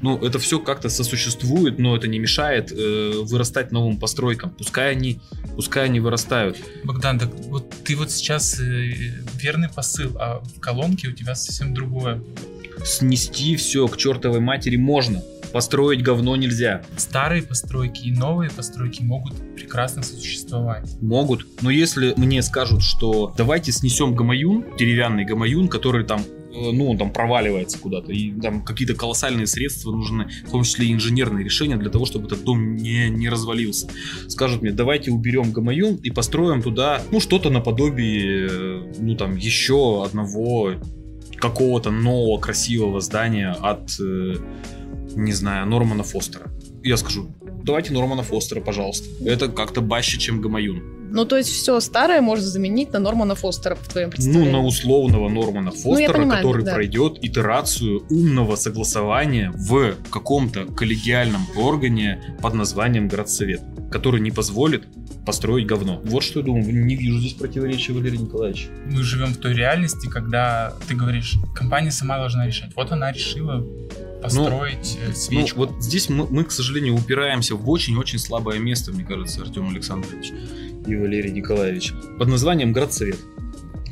Ну, 0.00 0.18
это 0.18 0.38
все 0.38 0.58
как-то 0.58 0.88
сосуществует, 0.88 1.78
но 1.78 1.96
это 1.96 2.08
не 2.08 2.18
мешает 2.18 2.72
э, 2.72 3.12
вырастать 3.22 3.70
новым 3.72 3.98
постройкам. 3.98 4.50
Пускай 4.50 4.90
они, 4.90 5.20
пускай 5.54 5.84
они 5.84 6.00
вырастают. 6.00 6.58
Богдан, 6.84 7.18
так 7.18 7.30
вот 7.46 7.72
ты 7.84 7.94
вот 7.96 8.10
сейчас 8.10 8.58
э, 8.58 8.64
верный 9.34 9.68
посыл, 9.68 10.16
а 10.18 10.40
в 10.40 10.60
колонке 10.60 11.08
у 11.08 11.12
тебя 11.12 11.34
совсем 11.34 11.72
другое. 11.72 12.22
Снести 12.84 13.56
все 13.56 13.86
к 13.86 13.96
чертовой 13.96 14.40
матери 14.40 14.76
можно. 14.76 15.22
Построить 15.52 16.02
говно 16.02 16.34
нельзя. 16.34 16.82
Старые 16.96 17.42
постройки 17.42 18.06
и 18.08 18.10
новые 18.10 18.50
постройки 18.50 19.02
могут 19.02 19.34
прекрасно 19.54 20.02
сосуществовать. 20.02 20.90
Могут. 21.02 21.46
Но 21.60 21.70
если 21.70 22.14
мне 22.16 22.42
скажут, 22.42 22.82
что 22.82 23.34
давайте 23.36 23.70
снесем 23.70 24.14
гамаюн, 24.14 24.64
деревянный 24.78 25.26
гамаюн, 25.26 25.68
который 25.68 26.04
там 26.04 26.24
ну, 26.52 26.90
он 26.90 26.98
там 26.98 27.12
проваливается 27.12 27.78
куда-то, 27.78 28.12
и 28.12 28.32
там 28.40 28.62
какие-то 28.62 28.94
колоссальные 28.94 29.46
средства 29.46 29.92
нужны, 29.92 30.28
в 30.46 30.50
том 30.50 30.62
числе 30.62 30.86
и 30.86 30.92
инженерные 30.92 31.44
решения 31.44 31.76
для 31.76 31.90
того, 31.90 32.04
чтобы 32.04 32.26
этот 32.26 32.44
дом 32.44 32.76
не, 32.76 33.08
не 33.10 33.28
развалился. 33.28 33.88
Скажут 34.28 34.62
мне, 34.62 34.72
давайте 34.72 35.10
уберем 35.10 35.52
гамаюн 35.52 35.96
и 35.96 36.10
построим 36.10 36.62
туда, 36.62 37.02
ну, 37.10 37.20
что-то 37.20 37.50
наподобие, 37.50 38.48
э, 38.50 38.92
ну, 38.98 39.16
там, 39.16 39.36
еще 39.36 40.04
одного 40.04 40.74
какого-то 41.36 41.90
нового 41.90 42.38
красивого 42.38 43.00
здания 43.00 43.50
от, 43.50 43.98
э, 44.00 44.34
не 45.16 45.32
знаю, 45.32 45.66
Нормана 45.66 46.04
Фостера. 46.04 46.50
Я 46.82 46.96
скажу, 46.96 47.34
давайте 47.64 47.92
Нормана 47.92 48.22
Фостера, 48.22 48.60
пожалуйста. 48.60 49.08
Это 49.24 49.48
как-то 49.48 49.80
баще, 49.80 50.18
чем 50.18 50.40
гамаюн. 50.40 51.01
Ну, 51.12 51.24
то 51.24 51.36
есть 51.36 51.50
все 51.50 51.78
старое 51.80 52.20
можно 52.20 52.44
заменить 52.46 52.92
на 52.92 52.98
Нормана 52.98 53.34
Фостера, 53.34 53.74
в 53.74 53.86
твоем 53.88 54.08
Ну, 54.08 54.12
представлении. 54.12 54.50
на 54.50 54.62
условного 54.64 55.28
Нормана 55.28 55.70
Фостера, 55.70 56.08
Ну, 56.08 56.12
понимаю, 56.14 56.42
который 56.42 56.64
да. 56.64 56.74
пройдет 56.74 57.18
итерацию 57.22 58.04
умного 58.10 58.56
согласования 58.56 59.52
в 59.54 59.94
каком-то 60.10 60.64
коллегиальном 60.64 61.46
органе 61.56 62.36
под 62.40 62.54
названием 62.54 63.08
Городсовет, 63.08 63.60
который 63.90 64.20
не 64.20 64.30
позволит 64.30 64.84
построить 65.26 65.66
говно. 65.66 66.00
Вот 66.04 66.22
что 66.24 66.40
я 66.40 66.44
думаю. 66.46 66.84
Не 66.84 66.96
вижу 66.96 67.18
здесь 67.20 67.34
противоречия, 67.34 67.92
Валерий 67.92 68.18
Николаевич. 68.18 68.68
Мы 68.86 69.02
живем 69.04 69.34
в 69.34 69.36
той 69.36 69.54
реальности, 69.54 70.08
когда 70.08 70.72
ты 70.88 70.94
говоришь, 70.96 71.34
компания 71.54 71.92
сама 71.92 72.18
должна 72.18 72.46
решать. 72.46 72.70
Вот 72.74 72.90
она 72.90 73.12
решила 73.12 73.64
построить 74.20 74.98
э, 75.00 75.08
Ну, 75.08 75.14
свечку. 75.14 75.58
вот 75.60 75.72
здесь 75.82 76.08
мы, 76.08 76.26
мы, 76.28 76.44
к 76.44 76.50
сожалению, 76.52 76.94
упираемся 76.94 77.54
в 77.54 77.68
очень-очень 77.68 78.18
слабое 78.18 78.58
место, 78.58 78.92
мне 78.92 79.04
кажется, 79.04 79.42
Артем 79.42 79.68
Александрович 79.68 80.32
и 80.86 80.96
Валерий 80.96 81.32
Николаевич, 81.32 81.92
под 82.18 82.28
названием 82.28 82.72
Градсовет. 82.72 83.18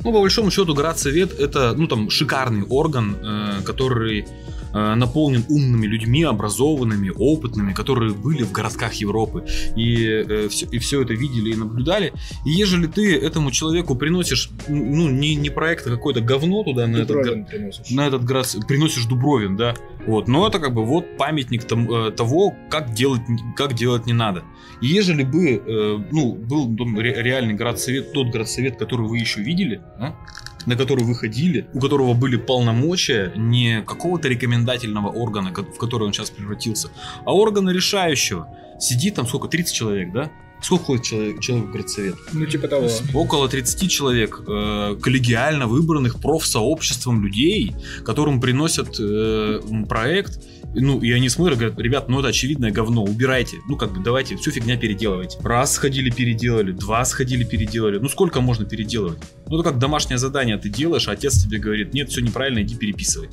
Ну, 0.03 0.11
по 0.11 0.19
большому 0.19 0.49
счету, 0.51 0.73
Градсовет 0.73 1.39
это, 1.39 1.73
ну, 1.75 1.87
там, 1.87 2.09
шикарный 2.09 2.63
орган, 2.63 3.17
э, 3.21 3.61
который 3.63 4.25
наполнен 4.73 5.45
умными 5.49 5.85
людьми, 5.85 6.23
образованными, 6.23 7.11
опытными, 7.15 7.73
которые 7.73 8.13
были 8.13 8.43
в 8.43 8.51
городках 8.51 8.93
Европы 8.93 9.45
и, 9.75 10.47
все, 10.49 10.65
и 10.65 10.79
все 10.79 11.01
это 11.01 11.13
видели 11.13 11.51
и 11.51 11.55
наблюдали. 11.55 12.13
И 12.45 12.51
ежели 12.51 12.87
ты 12.87 13.17
этому 13.17 13.51
человеку 13.51 13.95
приносишь, 13.95 14.49
ну, 14.67 15.09
не, 15.09 15.35
не 15.35 15.49
проект, 15.49 15.87
а 15.87 15.89
какое-то 15.89 16.21
говно 16.21 16.63
туда 16.63 16.87
на 16.87 16.97
этот, 16.97 17.47
приносишь. 17.47 17.89
на 17.91 18.07
этот 18.07 18.23
град 18.23 18.47
приносишь 18.67 19.05
Дубровин, 19.05 19.55
да. 19.55 19.75
Вот, 20.07 20.27
но 20.27 20.47
это 20.47 20.59
как 20.59 20.73
бы 20.73 20.83
вот 20.85 21.17
памятник 21.17 21.63
там, 21.65 21.91
э, 21.91 22.11
того, 22.11 22.55
как 22.69 22.93
делать, 22.93 23.21
как 23.55 23.73
делать 23.73 24.05
не 24.05 24.13
надо. 24.13 24.43
И 24.81 24.87
ежели 24.87 25.23
бы, 25.23 25.49
э, 25.49 26.03
ну, 26.11 26.33
был 26.33 26.75
реальный 26.99 27.53
градсовет, 27.53 28.13
тот 28.13 28.27
градсовет, 28.31 28.77
который 28.77 29.07
вы 29.07 29.19
еще 29.19 29.41
видели, 29.41 29.81
а, 29.99 30.15
на 30.65 30.75
который 30.75 31.03
вы 31.03 31.15
ходили, 31.15 31.67
у 31.73 31.79
которого 31.79 32.13
были 32.13 32.37
полномочия 32.37 33.31
не 33.35 33.81
какого-то 33.81 34.27
рекомендательного 34.27 35.09
органа, 35.09 35.51
в 35.51 35.77
который 35.77 36.07
он 36.07 36.13
сейчас 36.13 36.29
превратился, 36.29 36.89
а 37.25 37.33
органа 37.33 37.69
решающего. 37.71 38.47
Сидит 38.79 39.15
там 39.15 39.27
сколько, 39.27 39.47
30 39.47 39.73
человек, 39.73 40.11
да? 40.11 40.31
Сколько 40.61 40.85
ходит 40.85 41.03
человек, 41.03 41.39
человек 41.39 41.67
в 41.67 41.71
градсовет? 41.71 42.15
Ну, 42.33 42.45
типа 42.45 42.67
того. 42.67 42.87
Около 43.13 43.49
30 43.49 43.89
человек 43.89 44.41
э, 44.47 44.95
коллегиально 45.01 45.65
выбранных 45.65 46.19
профсообществом 46.19 47.23
людей, 47.23 47.75
которым 48.05 48.39
приносят 48.39 48.99
э, 48.99 49.59
проект. 49.89 50.39
Ну, 50.73 50.99
и 50.99 51.11
они 51.11 51.27
смотрят, 51.27 51.57
говорят, 51.57 51.79
ребят, 51.79 52.07
ну 52.07 52.19
это 52.19 52.29
очевидное 52.29 52.71
говно, 52.71 53.03
убирайте. 53.03 53.57
Ну, 53.67 53.75
как 53.75 53.93
бы, 53.93 54.01
давайте, 54.01 54.37
всю 54.37 54.51
фигня 54.51 54.77
переделывайте. 54.77 55.37
Раз 55.43 55.73
сходили, 55.73 56.09
переделали, 56.09 56.71
два 56.71 57.03
сходили, 57.03 57.43
переделали. 57.43 57.97
Ну, 57.97 58.07
сколько 58.07 58.39
можно 58.39 58.65
переделывать? 58.65 59.19
Ну, 59.47 59.59
это 59.59 59.69
как 59.69 59.79
домашнее 59.79 60.17
задание 60.17 60.57
ты 60.57 60.69
делаешь, 60.69 61.07
а 61.07 61.11
отец 61.11 61.43
тебе 61.43 61.59
говорит, 61.59 61.93
нет, 61.93 62.09
все 62.09 62.21
неправильно, 62.21 62.61
иди 62.61 62.75
переписывай. 62.75 63.29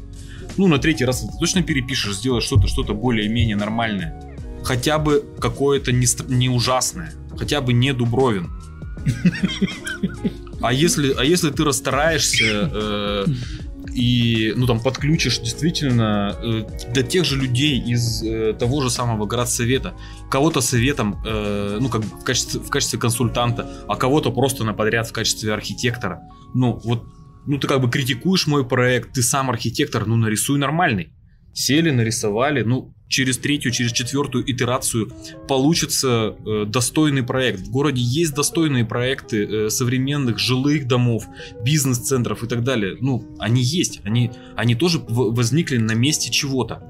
Ну, 0.56 0.66
на 0.66 0.78
третий 0.78 1.04
раз 1.04 1.20
ты 1.20 1.28
точно 1.38 1.62
перепишешь, 1.62 2.16
сделаешь 2.16 2.44
что-то, 2.44 2.66
что-то 2.66 2.94
более-менее 2.94 3.56
нормальное. 3.56 4.20
Хотя 4.64 4.98
бы 4.98 5.24
какое-то 5.40 5.92
не, 5.92 6.06
не 6.28 6.48
ужасное. 6.48 7.12
Хотя 7.36 7.60
бы 7.60 7.72
не 7.72 7.92
Дубровин. 7.92 8.50
А 10.60 10.72
если, 10.72 11.14
а 11.16 11.24
если 11.24 11.50
ты 11.50 11.64
расстараешься 11.64 12.70
э, 12.72 13.26
и 13.98 14.52
ну 14.54 14.66
там 14.66 14.80
подключишь 14.80 15.40
действительно 15.40 16.36
э, 16.40 16.64
для 16.92 17.02
тех 17.02 17.24
же 17.24 17.36
людей 17.36 17.80
из 17.80 18.22
э, 18.22 18.52
того 18.52 18.80
же 18.80 18.90
самого 18.90 19.26
городсовета, 19.26 19.94
кого-то 20.30 20.60
советом, 20.60 21.20
э, 21.26 21.78
ну 21.80 21.88
как 21.88 22.04
в 22.04 22.22
качестве, 22.22 22.60
в 22.60 22.70
качестве 22.70 23.00
консультанта, 23.00 23.68
а 23.88 23.96
кого-то 23.96 24.30
просто 24.30 24.62
на 24.62 24.72
подряд 24.72 25.08
в 25.08 25.12
качестве 25.12 25.52
архитектора. 25.52 26.20
Ну 26.54 26.80
вот, 26.84 27.06
ну 27.46 27.58
ты 27.58 27.66
как 27.66 27.80
бы 27.80 27.90
критикуешь 27.90 28.46
мой 28.46 28.64
проект, 28.64 29.14
ты 29.14 29.22
сам 29.22 29.50
архитектор, 29.50 30.06
ну 30.06 30.14
нарисуй 30.14 30.60
нормальный. 30.60 31.12
Сели, 31.52 31.90
нарисовали, 31.90 32.62
ну 32.62 32.94
через 33.08 33.38
третью, 33.38 33.72
через 33.72 33.92
четвертую 33.92 34.50
итерацию 34.50 35.10
получится 35.48 36.36
э, 36.46 36.64
достойный 36.66 37.22
проект. 37.22 37.60
В 37.60 37.70
городе 37.70 38.02
есть 38.02 38.34
достойные 38.34 38.84
проекты 38.84 39.44
э, 39.44 39.70
современных 39.70 40.38
жилых 40.38 40.86
домов, 40.86 41.24
бизнес-центров 41.64 42.44
и 42.44 42.46
так 42.46 42.62
далее. 42.62 42.96
Ну, 43.00 43.24
они 43.38 43.62
есть. 43.62 44.00
Они, 44.04 44.30
они 44.56 44.74
тоже 44.74 45.00
возникли 45.08 45.78
на 45.78 45.92
месте 45.92 46.30
чего-то. 46.30 46.82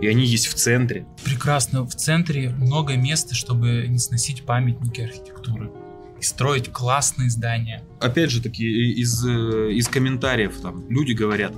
И 0.00 0.06
они 0.06 0.24
есть 0.24 0.46
в 0.46 0.54
центре. 0.54 1.06
Прекрасно. 1.24 1.86
В 1.86 1.94
центре 1.94 2.50
много 2.50 2.96
места, 2.96 3.34
чтобы 3.34 3.86
не 3.88 3.98
сносить 3.98 4.44
памятники 4.44 5.00
архитектуры. 5.00 5.70
И 6.18 6.24
строить 6.24 6.70
классные 6.70 7.30
здания. 7.30 7.82
Опять 8.00 8.30
же 8.30 8.42
таки, 8.42 8.64
из, 8.64 9.24
э, 9.24 9.72
из 9.72 9.88
комментариев 9.88 10.54
там 10.60 10.88
люди 10.88 11.12
говорят, 11.12 11.54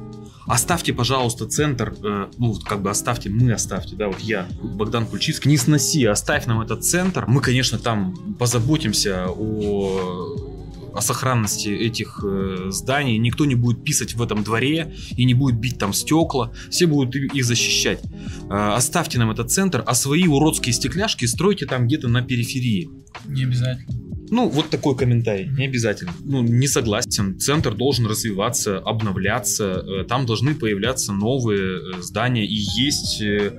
оставьте, 0.46 0.92
пожалуйста, 0.92 1.46
центр, 1.46 1.94
э, 2.02 2.26
ну, 2.38 2.54
как 2.54 2.82
бы 2.82 2.90
оставьте, 2.90 3.30
мы 3.30 3.52
оставьте, 3.52 3.96
да, 3.96 4.08
вот 4.08 4.20
я, 4.20 4.46
Богдан 4.62 5.06
Кульчицкий, 5.06 5.50
не 5.50 5.56
сноси, 5.56 6.04
оставь 6.04 6.46
нам 6.46 6.60
этот 6.60 6.84
центр. 6.84 7.24
Мы, 7.26 7.40
конечно, 7.40 7.78
там 7.78 8.36
позаботимся 8.38 9.26
о 9.28 10.54
о 10.94 11.00
сохранности 11.00 11.68
этих 11.68 12.20
э, 12.24 12.70
зданий, 12.70 13.18
никто 13.18 13.44
не 13.44 13.56
будет 13.56 13.82
писать 13.84 14.14
в 14.14 14.22
этом 14.22 14.44
дворе 14.44 14.94
и 15.16 15.24
не 15.24 15.34
будет 15.34 15.56
бить 15.56 15.78
там 15.78 15.92
стекла, 15.92 16.52
все 16.70 16.86
будут 16.86 17.16
их 17.16 17.44
защищать. 17.44 18.00
Э, 18.48 18.74
оставьте 18.74 19.18
нам 19.18 19.30
этот 19.30 19.50
центр, 19.50 19.82
а 19.84 19.94
свои 19.94 20.28
уродские 20.28 20.72
стекляшки 20.72 21.24
стройте 21.26 21.66
там 21.66 21.86
где-то 21.86 22.08
на 22.08 22.22
периферии. 22.22 22.90
Не 23.26 23.42
обязательно. 23.42 24.13
Ну, 24.34 24.48
вот 24.48 24.68
такой 24.68 24.96
комментарий, 24.96 25.48
не 25.56 25.66
обязательно. 25.66 26.12
Ну, 26.24 26.42
не 26.42 26.66
согласен. 26.66 27.38
Центр 27.38 27.72
должен 27.72 28.06
развиваться, 28.06 28.78
обновляться, 28.78 29.84
э, 29.86 30.04
там 30.08 30.26
должны 30.26 30.56
появляться 30.56 31.12
новые 31.12 31.78
э, 31.78 32.02
здания 32.02 32.44
и 32.44 32.56
есть... 32.56 33.22
э, 33.22 33.52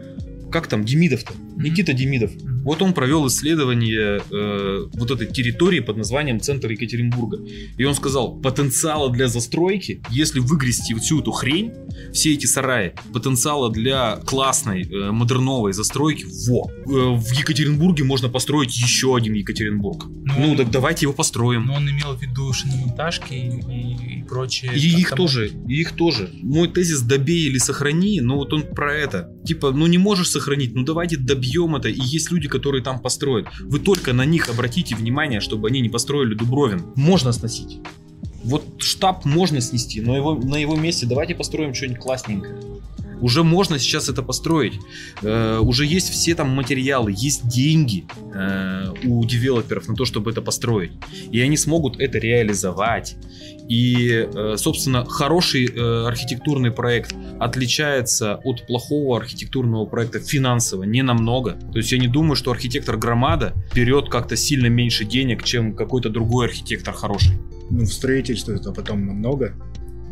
Как 0.51 0.67
там, 0.67 0.83
Демидов-то? 0.83 1.31
Никита 1.55 1.93
Демидов. 1.93 2.31
Вот 2.65 2.81
он 2.81 2.93
провел 2.93 3.27
исследование 3.27 4.21
э, 4.31 4.85
вот 4.93 5.11
этой 5.11 5.27
территории 5.27 5.79
под 5.81 5.97
названием 5.97 6.39
Центр 6.41 6.71
Екатеринбурга. 6.71 7.39
И 7.77 7.83
он 7.85 7.93
сказал, 7.93 8.35
потенциала 8.41 9.11
для 9.11 9.27
застройки, 9.27 10.01
если 10.09 10.39
выгрести 10.39 10.93
всю 10.95 11.21
эту 11.21 11.31
хрень, 11.31 11.71
все 12.11 12.33
эти 12.33 12.47
сараи, 12.47 12.93
потенциала 13.13 13.71
для 13.71 14.17
классной, 14.25 14.81
э, 14.83 15.11
модерновой 15.11 15.73
застройки, 15.73 16.25
во. 16.49 16.69
Э, 16.71 17.15
в 17.15 17.31
Екатеринбурге 17.31 18.03
можно 18.03 18.29
построить 18.29 18.75
еще 18.75 19.15
один 19.15 19.33
Екатеринбург. 19.35 20.05
Ну, 20.07 20.51
он- 20.51 20.57
так 20.57 20.71
давайте 20.71 21.05
его 21.05 21.13
построим. 21.13 21.65
Но 21.67 21.75
он 21.75 21.87
имел 21.89 22.15
в 22.15 22.21
виду 22.21 22.51
шиномонтажки 22.51 23.33
и, 23.33 24.19
и, 24.21 24.23
прочее. 24.23 24.71
И 24.75 24.99
их 25.01 25.09
Там- 25.09 25.17
тоже, 25.17 25.51
и 25.67 25.81
их 25.81 25.91
тоже. 25.91 26.31
Мой 26.41 26.67
тезис 26.67 27.01
добей 27.01 27.45
или 27.45 27.59
сохрани, 27.59 28.21
ну 28.21 28.37
вот 28.37 28.53
он 28.53 28.63
про 28.63 28.91
это. 28.95 29.29
Типа, 29.45 29.71
ну 29.71 29.85
не 29.85 29.99
можешь 29.99 30.29
сохранить, 30.29 30.73
ну 30.73 30.83
давайте 30.83 31.17
добьем 31.17 31.75
это. 31.75 31.89
И 31.89 31.99
есть 32.01 32.31
люди, 32.31 32.47
которые 32.55 32.81
там 32.83 32.99
построят. 32.99 33.47
Вы 33.59 33.79
только 33.79 34.13
на 34.13 34.25
них 34.25 34.49
обратите 34.49 34.95
внимание, 34.95 35.39
чтобы 35.39 35.67
они 35.67 35.81
не 35.81 35.89
построили 35.89 36.35
Дубровин. 36.35 36.83
Можно 36.95 37.31
сносить. 37.31 37.79
Вот 38.43 38.63
штаб 38.77 39.25
можно 39.25 39.59
снести, 39.59 40.01
но 40.01 40.15
его, 40.15 40.35
на 40.35 40.55
его 40.55 40.75
месте 40.75 41.05
давайте 41.05 41.35
построим 41.35 41.73
что-нибудь 41.73 41.99
классненькое. 41.99 42.55
Уже 43.21 43.43
можно 43.43 43.79
сейчас 43.79 44.09
это 44.09 44.21
построить. 44.21 44.73
Э, 45.21 45.59
уже 45.59 45.85
есть 45.85 46.09
все 46.09 46.35
там 46.35 46.49
материалы, 46.49 47.13
есть 47.15 47.47
деньги 47.47 48.05
э, 48.33 48.87
у 49.03 49.25
девелоперов 49.25 49.87
на 49.87 49.95
то, 49.95 50.05
чтобы 50.05 50.31
это 50.31 50.41
построить. 50.41 50.91
И 51.31 51.39
они 51.41 51.57
смогут 51.57 51.99
это 51.99 52.17
реализовать. 52.17 53.15
И, 53.67 54.27
э, 54.31 54.55
собственно, 54.57 55.05
хороший 55.05 55.65
э, 55.65 56.07
архитектурный 56.07 56.71
проект 56.71 57.15
отличается 57.39 58.39
от 58.43 58.67
плохого 58.67 59.17
архитектурного 59.17 59.85
проекта 59.85 60.19
финансово 60.19 60.83
не 60.83 61.01
намного. 61.01 61.53
То 61.71 61.77
есть 61.77 61.91
я 61.91 61.97
не 61.97 62.07
думаю, 62.07 62.35
что 62.35 62.51
архитектор 62.51 62.97
Громада 62.97 63.53
берет 63.73 64.09
как-то 64.09 64.35
сильно 64.35 64.67
меньше 64.67 65.05
денег, 65.05 65.43
чем 65.43 65.75
какой-то 65.75 66.09
другой 66.09 66.45
архитектор 66.47 66.93
хороший. 66.93 67.37
Ну, 67.71 67.85
в 67.85 67.91
строительстве 67.91 68.55
это 68.55 68.71
потом 68.71 69.05
намного. 69.07 69.53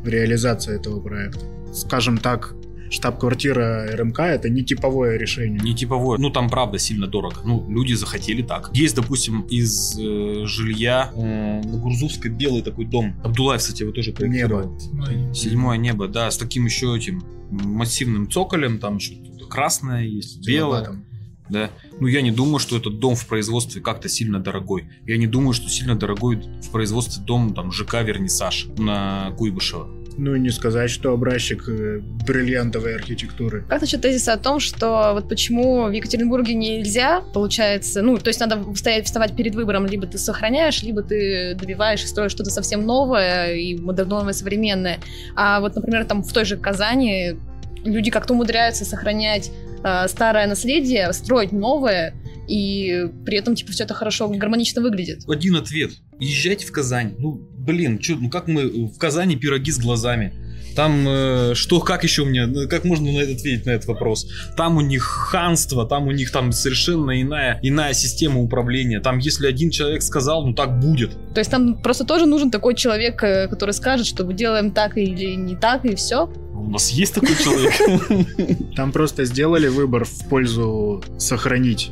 Реализация 0.03 0.75
этого 0.75 0.99
проекта. 0.99 1.45
Скажем 1.73 2.17
так, 2.17 2.55
штаб-квартира 2.93 3.87
РМК 3.95 4.19
это 4.19 4.49
не 4.49 4.63
типовое 4.63 5.17
решение. 5.17 5.59
Не 5.59 5.73
типовое. 5.75 6.17
Ну, 6.19 6.29
там 6.29 6.49
правда 6.49 6.77
сильно 6.79 7.07
дорого. 7.07 7.37
Ну, 7.43 7.65
люди 7.69 7.93
захотели 7.93 8.41
так. 8.41 8.69
Есть, 8.73 8.95
допустим, 8.95 9.41
из 9.41 9.97
э, 9.99 10.45
жилья 10.45 11.11
э, 11.15 11.61
на 11.63 11.77
Гурзувской 11.77 12.31
белый 12.31 12.61
такой 12.61 12.85
дом. 12.85 13.15
Абдулаев, 13.23 13.61
кстати, 13.61 13.81
его 13.83 13.91
тоже 13.91 14.11
проектировал. 14.11 14.77
И- 15.11 15.33
Седьмое 15.33 15.77
небо, 15.77 16.07
да, 16.07 16.29
с 16.31 16.37
таким 16.37 16.65
еще 16.65 16.95
этим 16.95 17.23
массивным 17.49 18.29
цоколем, 18.29 18.79
там 18.79 18.97
еще 18.97 19.15
красное 19.49 20.03
есть, 20.05 20.45
белое. 20.45 20.83
Белое. 20.83 21.03
Да. 21.49 21.69
Ну, 21.99 22.07
я 22.07 22.21
не 22.21 22.31
думаю, 22.31 22.57
что 22.59 22.77
этот 22.77 22.99
дом 22.99 23.15
в 23.15 23.27
производстве 23.27 23.81
как-то 23.81 24.07
сильно 24.09 24.39
дорогой. 24.39 24.85
Я 25.05 25.17
не 25.17 25.27
думаю, 25.27 25.53
что 25.53 25.67
сильно 25.69 25.95
дорогой 25.95 26.37
в 26.37 26.69
производстве 26.71 27.21
дом 27.23 27.53
там 27.53 27.71
ЖК 27.71 27.95
Вернисаж 28.01 28.67
на 28.77 29.31
Куйбышева. 29.37 29.87
Ну 30.17 30.35
и 30.35 30.39
не 30.39 30.49
сказать, 30.49 30.89
что 30.89 31.11
образчик 31.11 31.67
э, 31.67 31.99
бриллиантовой 32.25 32.95
архитектуры. 32.95 33.65
Как 33.67 33.81
насчет 33.81 34.01
тезиса 34.01 34.33
о 34.33 34.37
том, 34.37 34.59
что 34.59 35.11
вот 35.13 35.29
почему 35.29 35.85
в 35.85 35.91
Екатеринбурге 35.91 36.53
нельзя, 36.53 37.21
получается, 37.33 38.01
ну, 38.01 38.17
то 38.17 38.27
есть 38.29 38.39
надо 38.39 38.63
стоять, 38.75 39.05
вставать 39.05 39.35
перед 39.35 39.55
выбором, 39.55 39.85
либо 39.85 40.07
ты 40.07 40.17
сохраняешь, 40.17 40.83
либо 40.83 41.01
ты 41.01 41.55
добиваешь 41.59 42.03
и 42.03 42.07
строишь 42.07 42.31
что-то 42.31 42.49
совсем 42.49 42.85
новое 42.85 43.55
и 43.55 43.75
модерновое, 43.75 44.33
современное. 44.33 44.99
А 45.35 45.59
вот, 45.59 45.75
например, 45.75 46.05
там 46.05 46.23
в 46.23 46.31
той 46.31 46.45
же 46.45 46.57
Казани 46.57 47.35
люди 47.83 48.11
как-то 48.11 48.33
умудряются 48.33 48.85
сохранять 48.85 49.51
э, 49.83 50.07
старое 50.07 50.47
наследие, 50.47 51.11
строить 51.13 51.51
новое, 51.51 52.13
и 52.47 53.07
при 53.25 53.37
этом, 53.37 53.55
типа, 53.55 53.71
все 53.71 53.85
это 53.85 53.93
хорошо, 53.93 54.27
гармонично 54.27 54.81
выглядит. 54.81 55.23
Один 55.27 55.55
ответ. 55.55 55.91
Езжайте 56.19 56.65
в 56.65 56.71
Казань. 56.71 57.15
Ну, 57.17 57.41
блин, 57.65 57.99
чё, 57.99 58.17
ну 58.19 58.29
как 58.29 58.47
мы 58.47 58.87
в 58.87 58.97
Казани 58.97 59.35
пироги 59.35 59.71
с 59.71 59.79
глазами? 59.79 60.33
Там 60.75 61.05
э, 61.07 61.53
что, 61.55 61.79
как 61.79 62.03
еще 62.03 62.25
мне, 62.25 62.45
ну, 62.45 62.67
как 62.67 62.83
можно 62.83 63.11
на 63.11 63.19
это 63.19 63.33
ответить 63.33 63.65
на 63.65 63.71
этот 63.71 63.87
вопрос? 63.87 64.27
Там 64.57 64.77
у 64.77 64.81
них 64.81 65.03
ханство, 65.03 65.85
там 65.85 66.07
у 66.07 66.11
них 66.11 66.31
там 66.31 66.51
совершенно 66.51 67.21
иная, 67.21 67.59
иная 67.61 67.93
система 67.93 68.41
управления. 68.41 68.99
Там, 68.99 69.19
если 69.19 69.47
один 69.47 69.69
человек 69.69 70.01
сказал, 70.01 70.45
ну 70.47 70.53
так 70.53 70.79
будет. 70.79 71.11
То 71.33 71.39
есть 71.39 71.51
там 71.51 71.75
просто 71.75 72.05
тоже 72.05 72.25
нужен 72.25 72.49
такой 72.49 72.75
человек, 72.75 73.23
э, 73.23 73.47
который 73.47 73.71
скажет, 73.71 74.07
что 74.07 74.25
мы 74.25 74.33
делаем 74.33 74.71
так 74.71 74.97
или 74.97 75.35
не 75.35 75.55
так, 75.55 75.85
и 75.85 75.95
все. 75.95 76.27
У 76.55 76.69
нас 76.69 76.89
есть 76.89 77.13
такой 77.13 77.35
человек. 77.35 78.69
Там 78.75 78.93
просто 78.93 79.25
сделали 79.25 79.67
выбор 79.67 80.05
в 80.05 80.29
пользу 80.29 81.03
сохранить. 81.17 81.91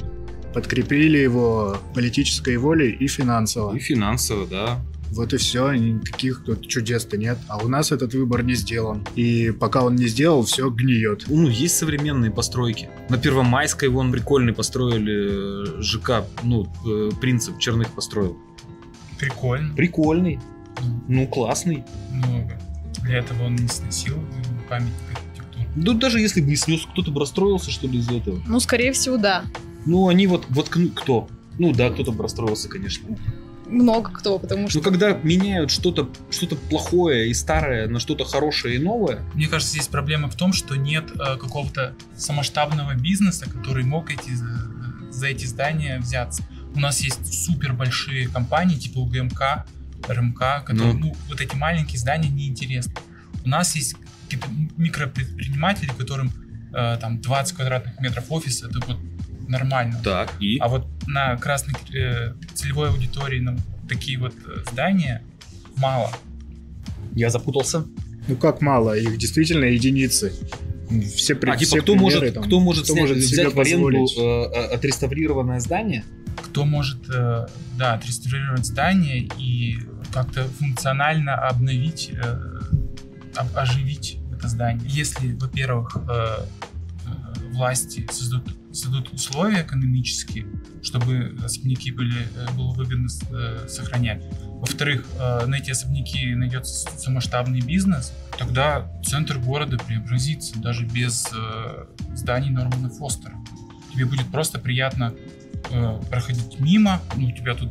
Подкрепили 0.53 1.17
его 1.17 1.77
политической 1.93 2.55
волей 2.55 2.91
и 2.91 3.07
финансово. 3.07 3.75
И 3.75 3.79
финансово, 3.79 4.47
да. 4.47 4.79
Вот 5.13 5.33
и 5.33 5.37
все, 5.37 5.71
никаких 5.73 6.43
тут 6.45 6.67
чудес-то 6.67 7.17
нет. 7.17 7.37
А 7.49 7.57
у 7.57 7.67
нас 7.67 7.91
этот 7.91 8.13
выбор 8.13 8.43
не 8.43 8.53
сделан. 8.55 9.05
И 9.15 9.51
пока 9.51 9.83
он 9.83 9.95
не 9.95 10.07
сделал, 10.07 10.43
все 10.43 10.69
гниет. 10.69 11.25
Ну, 11.27 11.49
есть 11.49 11.77
современные 11.77 12.31
постройки. 12.31 12.89
На 13.09 13.17
Первомайской 13.17 13.89
вон 13.89 14.11
прикольный 14.11 14.53
построили 14.53 15.79
э, 15.79 15.81
ЖК, 15.81 16.23
ну, 16.43 16.65
э, 16.87 17.09
принцип 17.19 17.59
Черных 17.59 17.89
построил. 17.91 18.37
Прикольно. 19.19 19.75
Прикольный, 19.75 20.39
Ну, 20.81 21.03
ну, 21.07 21.27
классный. 21.27 21.83
ну, 22.11 22.49
для 23.03 23.17
этого 23.19 23.43
он 23.43 23.55
не 23.55 23.67
сносил 23.67 24.15
памятник 24.69 24.93
архитектуры. 25.13 25.67
Ну, 25.75 25.93
даже 25.93 26.19
если 26.21 26.41
бы 26.41 26.51
и 26.51 26.55
снес, 26.55 26.85
кто-то 26.91 27.11
бы 27.11 27.19
расстроился, 27.19 27.69
что 27.69 27.87
ли, 27.87 27.99
из-за 27.99 28.13
этого. 28.15 28.41
Ну, 28.47 28.59
скорее 28.59 28.93
всего, 28.93 29.17
да. 29.17 29.43
Ну, 29.85 30.07
они 30.07 30.25
вот, 30.27 30.45
вот 30.49 30.69
кто? 30.69 31.27
Ну 31.59 31.73
да, 31.73 31.89
кто-то 31.89 32.11
бы 32.13 32.23
расстроился, 32.23 32.69
конечно. 32.69 33.09
Много 33.71 34.11
кто, 34.11 34.37
потому 34.37 34.69
что... 34.69 34.79
Но 34.79 34.83
когда 34.83 35.13
меняют 35.13 35.71
что-то 35.71 36.09
что 36.29 36.55
плохое 36.55 37.29
и 37.29 37.33
старое 37.33 37.87
на 37.87 37.99
что-то 37.99 38.25
хорошее 38.25 38.75
и 38.75 38.79
новое, 38.79 39.21
Мне 39.33 39.47
кажется, 39.47 39.73
здесь 39.73 39.87
проблема 39.87 40.29
в 40.29 40.35
том, 40.35 40.51
что 40.51 40.75
нет 40.75 41.05
э, 41.11 41.37
какого-то 41.37 41.95
самоштабного 42.15 42.95
бизнеса, 42.95 43.49
который 43.49 43.85
мог 43.85 44.11
эти, 44.11 44.31
э, 44.31 45.11
за 45.11 45.27
эти 45.27 45.45
здания 45.45 45.99
взяться. 45.99 46.43
У 46.75 46.79
нас 46.79 46.99
есть 46.99 47.33
супер 47.45 47.73
большие 47.73 48.27
компании 48.27 48.75
типа 48.75 48.99
УГМК, 48.99 49.65
РМК, 50.07 50.65
которые, 50.65 50.93
Ну. 50.93 50.99
ну, 50.99 51.15
вот 51.29 51.39
эти 51.39 51.55
маленькие 51.55 51.97
здания 51.97 52.29
неинтересны. 52.29 52.93
У 53.45 53.49
нас 53.49 53.75
есть 53.75 53.95
какие-то 54.25 54.47
микропредприниматели, 54.77 55.91
которым 55.97 56.31
э, 56.73 56.97
там 56.99 57.21
20 57.21 57.55
квадратных 57.55 57.99
метров 58.01 58.25
офиса, 58.29 58.67
это 58.67 58.79
вот 58.85 58.97
нормально. 59.47 59.99
так, 60.03 60.33
и... 60.39 60.57
А 60.59 60.67
вот 60.67 60.87
на 61.11 61.35
красной 61.37 61.75
э, 61.93 62.33
целевой 62.53 62.89
аудитории 62.89 63.39
на 63.39 63.57
такие 63.87 64.17
вот 64.17 64.33
э, 64.47 64.63
здания 64.71 65.21
мало. 65.77 66.11
Я 67.13 67.29
запутался. 67.29 67.85
Ну 68.27 68.35
как 68.35 68.61
мало, 68.61 68.97
их 68.97 69.17
действительно 69.17 69.65
единицы. 69.65 70.31
Все, 71.15 71.35
при- 71.35 71.49
а, 71.51 71.55
типа, 71.57 71.67
все 71.69 71.81
кто 71.81 71.93
примеры 71.93 72.01
может, 72.19 72.33
там, 72.33 72.43
кто 72.43 72.59
может, 72.59 72.83
кто 72.83 72.93
снять- 72.93 73.01
может 73.09 73.23
себе 73.23 73.43
взять 73.43 73.53
в 73.55 73.59
аренду 73.59 73.85
позволить. 73.87 74.17
э, 74.17 74.21
э, 74.21 74.75
отреставрированное 74.75 75.59
здание? 75.59 76.03
кто 76.43 76.65
может, 76.65 77.09
э, 77.09 77.47
да, 77.77 77.93
отреставрировать 77.93 78.65
здание 78.65 79.29
и 79.37 79.77
как-то 80.13 80.43
функционально 80.59 81.35
обновить, 81.35 82.09
э, 82.13 82.59
об- 83.35 83.55
оживить 83.55 84.17
это 84.33 84.47
здание. 84.49 84.83
Если, 84.89 85.33
во-первых, 85.33 85.95
э, 86.09 86.45
власти 87.61 88.07
создадут, 88.11 88.57
создадут 88.75 89.13
условия 89.13 89.61
экономические, 89.61 90.47
чтобы 90.81 91.37
особняки 91.45 91.91
были, 91.91 92.27
э, 92.35 92.51
было 92.55 92.73
выгодно 92.73 93.07
э, 93.29 93.67
сохранять. 93.69 94.25
Во-вторых, 94.47 95.05
э, 95.19 95.45
на 95.45 95.55
эти 95.55 95.69
особняки 95.69 96.33
найдется 96.33 96.89
самоштабный 96.97 97.61
бизнес, 97.61 98.13
тогда 98.39 98.91
центр 99.05 99.37
города 99.37 99.77
преобразится 99.77 100.59
даже 100.59 100.85
без 100.87 101.29
зданий 102.15 102.49
Нормана 102.49 102.89
Фостера. 102.89 103.35
Тебе 103.93 104.05
будет 104.05 104.27
просто 104.31 104.57
приятно 104.57 105.13
проходить 106.09 106.59
мимо, 106.59 106.99
ну, 107.15 107.27
у 107.27 107.31
тебя 107.31 107.53
тут 107.53 107.69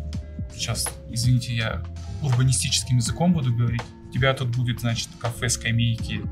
сейчас, 0.55 0.88
извините, 1.11 1.57
я 1.57 1.83
урбанистическим 2.22 2.98
языком 2.98 3.33
буду 3.33 3.53
говорить, 3.53 3.83
у 4.09 4.12
тебя 4.12 4.33
тут 4.35 4.57
будет, 4.57 4.81
значит, 4.81 5.09
кафе, 5.18 5.48
скамейки, 5.48 6.22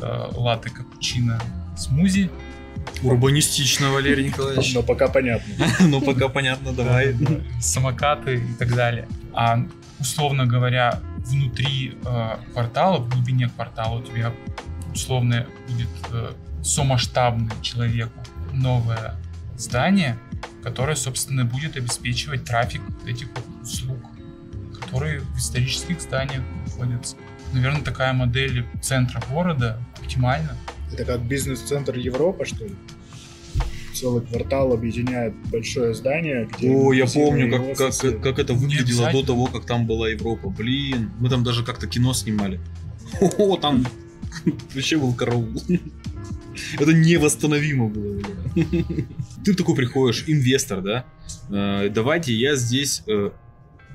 латте, 0.00 0.70
капучино, 0.70 1.38
смузи, 1.76 2.30
Урбанистично, 3.02 3.90
Валерий 3.90 4.26
Николаевич. 4.26 4.74
Но 4.74 4.82
пока 4.82 5.08
понятно. 5.08 5.52
Ну, 5.80 6.00
пока 6.00 6.28
понятно, 6.28 6.72
давай. 6.72 7.16
самокаты 7.60 8.36
и 8.36 8.54
так 8.58 8.74
далее. 8.74 9.08
А, 9.32 9.58
условно 9.98 10.46
говоря, 10.46 11.00
внутри 11.18 11.96
э, 12.04 12.36
квартала, 12.52 12.98
в 12.98 13.08
глубине 13.08 13.48
квартала 13.48 13.98
у 13.98 14.02
тебя 14.02 14.32
условно 14.92 15.46
будет 15.68 15.88
э, 16.12 16.32
самоштабное 16.62 17.60
человеку 17.62 18.20
новое 18.52 19.16
здание, 19.56 20.18
которое, 20.62 20.96
собственно, 20.96 21.44
будет 21.44 21.76
обеспечивать 21.76 22.44
трафик 22.44 22.82
этих 23.06 23.28
услуг, 23.62 23.98
которые 24.80 25.20
в 25.20 25.38
исторических 25.38 26.00
зданиях 26.00 26.42
находятся. 26.66 27.16
Наверное, 27.52 27.82
такая 27.82 28.12
модель 28.12 28.66
центра 28.80 29.22
города 29.30 29.78
оптимальна. 30.00 30.56
Это 30.92 31.04
как 31.04 31.22
бизнес-центр 31.22 31.96
Европа, 31.96 32.44
что 32.44 32.64
ли? 32.64 32.74
целый 34.02 34.22
квартал 34.22 34.72
объединяет 34.72 35.34
большое 35.50 35.94
здание. 35.94 36.48
где 36.58 36.70
О, 36.70 36.92
я 36.92 37.06
помню, 37.06 37.50
как, 37.50 37.76
как, 37.76 37.88
офисы. 37.88 38.18
как 38.18 38.38
это 38.38 38.54
выглядело 38.54 39.12
до 39.12 39.22
того, 39.22 39.46
как 39.46 39.64
там 39.64 39.86
была 39.86 40.08
Европа. 40.08 40.48
Блин, 40.48 41.10
мы 41.20 41.28
там 41.28 41.44
даже 41.44 41.64
как-то 41.64 41.86
кино 41.86 42.12
снимали. 42.12 42.60
О, 43.38 43.56
там 43.56 43.86
вообще 44.74 44.96
был 44.96 45.14
караул. 45.14 45.62
Это 46.78 46.92
невосстановимо 46.92 47.88
было. 47.88 48.20
Ты 49.44 49.54
такой 49.54 49.76
приходишь, 49.76 50.24
инвестор, 50.26 50.80
да? 50.80 51.04
Э, 51.50 51.88
Давайте 51.88 52.34
я 52.34 52.56
здесь 52.56 53.02
э, 53.06 53.30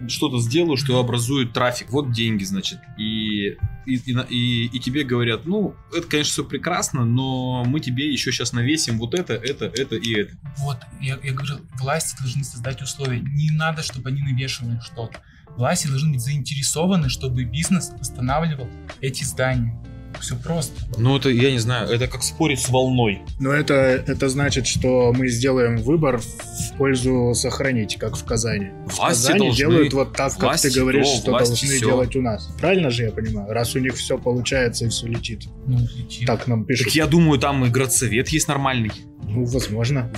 что-то 0.08 0.40
сделаю, 0.40 0.78
что 0.78 1.00
образует 1.00 1.54
трафик. 1.54 1.90
Вот 1.92 2.12
деньги, 2.12 2.44
значит. 2.44 2.80
И, 2.98 3.58
и, 3.86 3.96
и, 3.96 4.66
и 4.66 4.80
тебе 4.80 5.04
говорят, 5.04 5.46
ну, 5.46 5.76
это, 5.96 6.08
конечно, 6.08 6.32
все 6.32 6.44
прекрасно, 6.44 7.06
но 7.06 7.64
мы 7.66 7.80
тебе 7.80 8.12
еще 8.12 8.32
сейчас 8.32 8.54
навесим 8.54 8.98
вот 8.98 9.14
это, 9.14 9.34
это, 9.34 9.66
это 9.66 9.96
и 9.96 10.14
это. 10.14 10.34
Вот, 10.58 10.78
я, 11.02 11.18
я 11.24 11.34
говорил, 11.34 11.60
власти 11.80 12.18
должны 12.20 12.44
создать 12.44 12.82
условия. 12.82 13.20
Не 13.20 13.52
надо, 13.52 13.84
чтобы 13.84 14.10
они 14.10 14.22
навешивали 14.22 14.80
что-то. 14.80 15.22
Власти 15.56 15.88
должны 15.88 16.14
быть 16.14 16.22
заинтересованы, 16.22 17.10
чтобы 17.10 17.44
бизнес 17.44 17.92
восстанавливал 17.98 18.70
эти 19.02 19.24
здания. 19.24 19.76
Все 20.20 20.36
просто. 20.36 20.74
Ну, 20.98 21.16
это, 21.18 21.30
я 21.30 21.52
не 21.52 21.60
знаю, 21.60 21.90
это 21.90 22.08
как 22.08 22.24
спорить 22.24 22.60
с 22.60 22.70
волной. 22.70 23.22
Но 23.40 23.52
это, 23.52 23.74
это 23.74 24.30
значит, 24.30 24.66
что 24.66 25.14
мы 25.16 25.28
сделаем 25.28 25.78
выбор 25.78 26.18
в 26.20 26.78
пользу 26.78 27.34
сохранить, 27.36 27.98
как 27.98 28.16
в 28.18 28.26
Казани. 28.26 28.68
В 28.88 28.98
Власти 28.98 29.28
Казани 29.28 29.40
должны- 29.40 29.58
делают 29.58 29.94
вот 29.94 30.14
так, 30.14 30.34
как 30.34 30.42
власти 30.44 30.70
ты 30.70 30.80
говоришь, 30.80 31.08
то, 31.08 31.16
что 31.18 31.32
должны 31.32 31.56
всё. 31.56 31.80
делать 31.80 32.16
у 32.16 32.22
нас. 32.22 32.50
Правильно 32.60 32.90
же 32.90 33.04
я 33.04 33.12
понимаю? 33.12 33.52
Раз 33.54 33.76
у 33.76 33.80
них 33.80 33.96
все 33.96 34.18
получается 34.18 34.86
и 34.86 34.90
все 34.90 35.08
летит. 35.08 35.48
Ну, 35.66 35.80
летит. 35.80 36.26
Так 36.26 36.48
нам 36.48 36.66
пишут. 36.66 36.86
Так 36.88 36.96
я 36.96 37.06
думаю, 37.06 37.40
там 37.40 37.66
и 37.66 37.70
градсовет 37.70 38.30
есть 38.30 38.48
нормальный. 38.48 38.92
Ну, 39.28 39.46
возможно. 39.46 40.12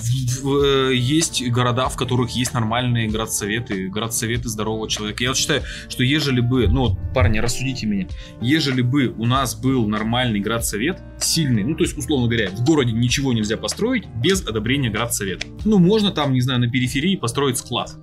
Э, 0.43 0.91
есть 0.93 1.47
города, 1.49 1.89
в 1.89 1.95
которых 1.95 2.31
есть 2.31 2.53
нормальные 2.53 3.09
градсоветы, 3.09 3.89
градсоветы 3.89 4.49
здорового 4.49 4.87
человека. 4.87 5.23
Я 5.23 5.29
вот 5.29 5.37
считаю, 5.37 5.63
что 5.89 6.03
ежели 6.03 6.41
бы, 6.41 6.67
ну, 6.67 6.95
парни, 7.13 7.39
рассудите 7.39 7.87
меня, 7.87 8.07
ежели 8.39 8.81
бы 8.81 9.07
у 9.07 9.25
нас 9.25 9.55
был 9.55 9.87
нормальный 9.87 10.39
градсовет, 10.39 10.99
сильный, 11.19 11.63
ну, 11.63 11.75
то 11.75 11.83
есть, 11.83 11.97
условно 11.97 12.27
говоря, 12.27 12.51
в 12.51 12.63
городе 12.63 12.91
ничего 12.91 13.33
нельзя 13.33 13.57
построить 13.57 14.05
без 14.15 14.45
одобрения 14.47 14.89
градсовета. 14.89 15.47
Ну, 15.65 15.79
можно 15.79 16.11
там, 16.11 16.33
не 16.33 16.41
знаю, 16.41 16.59
на 16.59 16.69
периферии 16.69 17.15
построить 17.15 17.57
склад, 17.57 17.95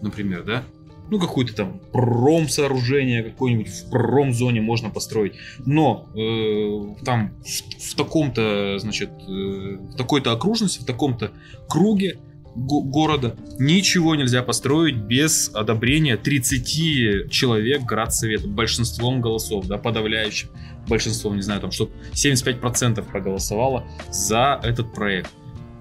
например, 0.00 0.44
да? 0.44 0.62
Ну, 1.12 1.20
какое-то 1.20 1.54
там 1.54 1.78
пром-сооружение 1.92 3.22
какое-нибудь 3.22 3.68
в 3.68 3.90
промзоне 3.90 4.62
можно 4.62 4.88
построить. 4.88 5.34
Но 5.66 6.08
э, 6.14 7.04
там 7.04 7.34
в, 7.44 7.90
в 7.90 7.94
таком-то, 7.96 8.78
значит, 8.78 9.10
э, 9.28 9.30
в 9.30 9.94
такой-то 9.98 10.32
окружности, 10.32 10.80
в 10.80 10.86
таком-то 10.86 11.32
круге 11.68 12.16
го- 12.54 12.80
города 12.80 13.36
ничего 13.58 14.14
нельзя 14.14 14.42
построить 14.42 14.96
без 14.96 15.50
одобрения 15.54 16.16
30 16.16 17.30
человек 17.30 17.82
градсовета 17.82 18.48
большинством 18.48 19.20
голосов, 19.20 19.66
да, 19.66 19.76
подавляющим 19.76 20.48
большинством, 20.88 21.36
не 21.36 21.42
знаю, 21.42 21.60
там, 21.60 21.72
чтобы 21.72 21.92
75% 22.14 23.02
проголосовало 23.02 23.84
за 24.10 24.58
этот 24.62 24.94
проект. 24.94 25.30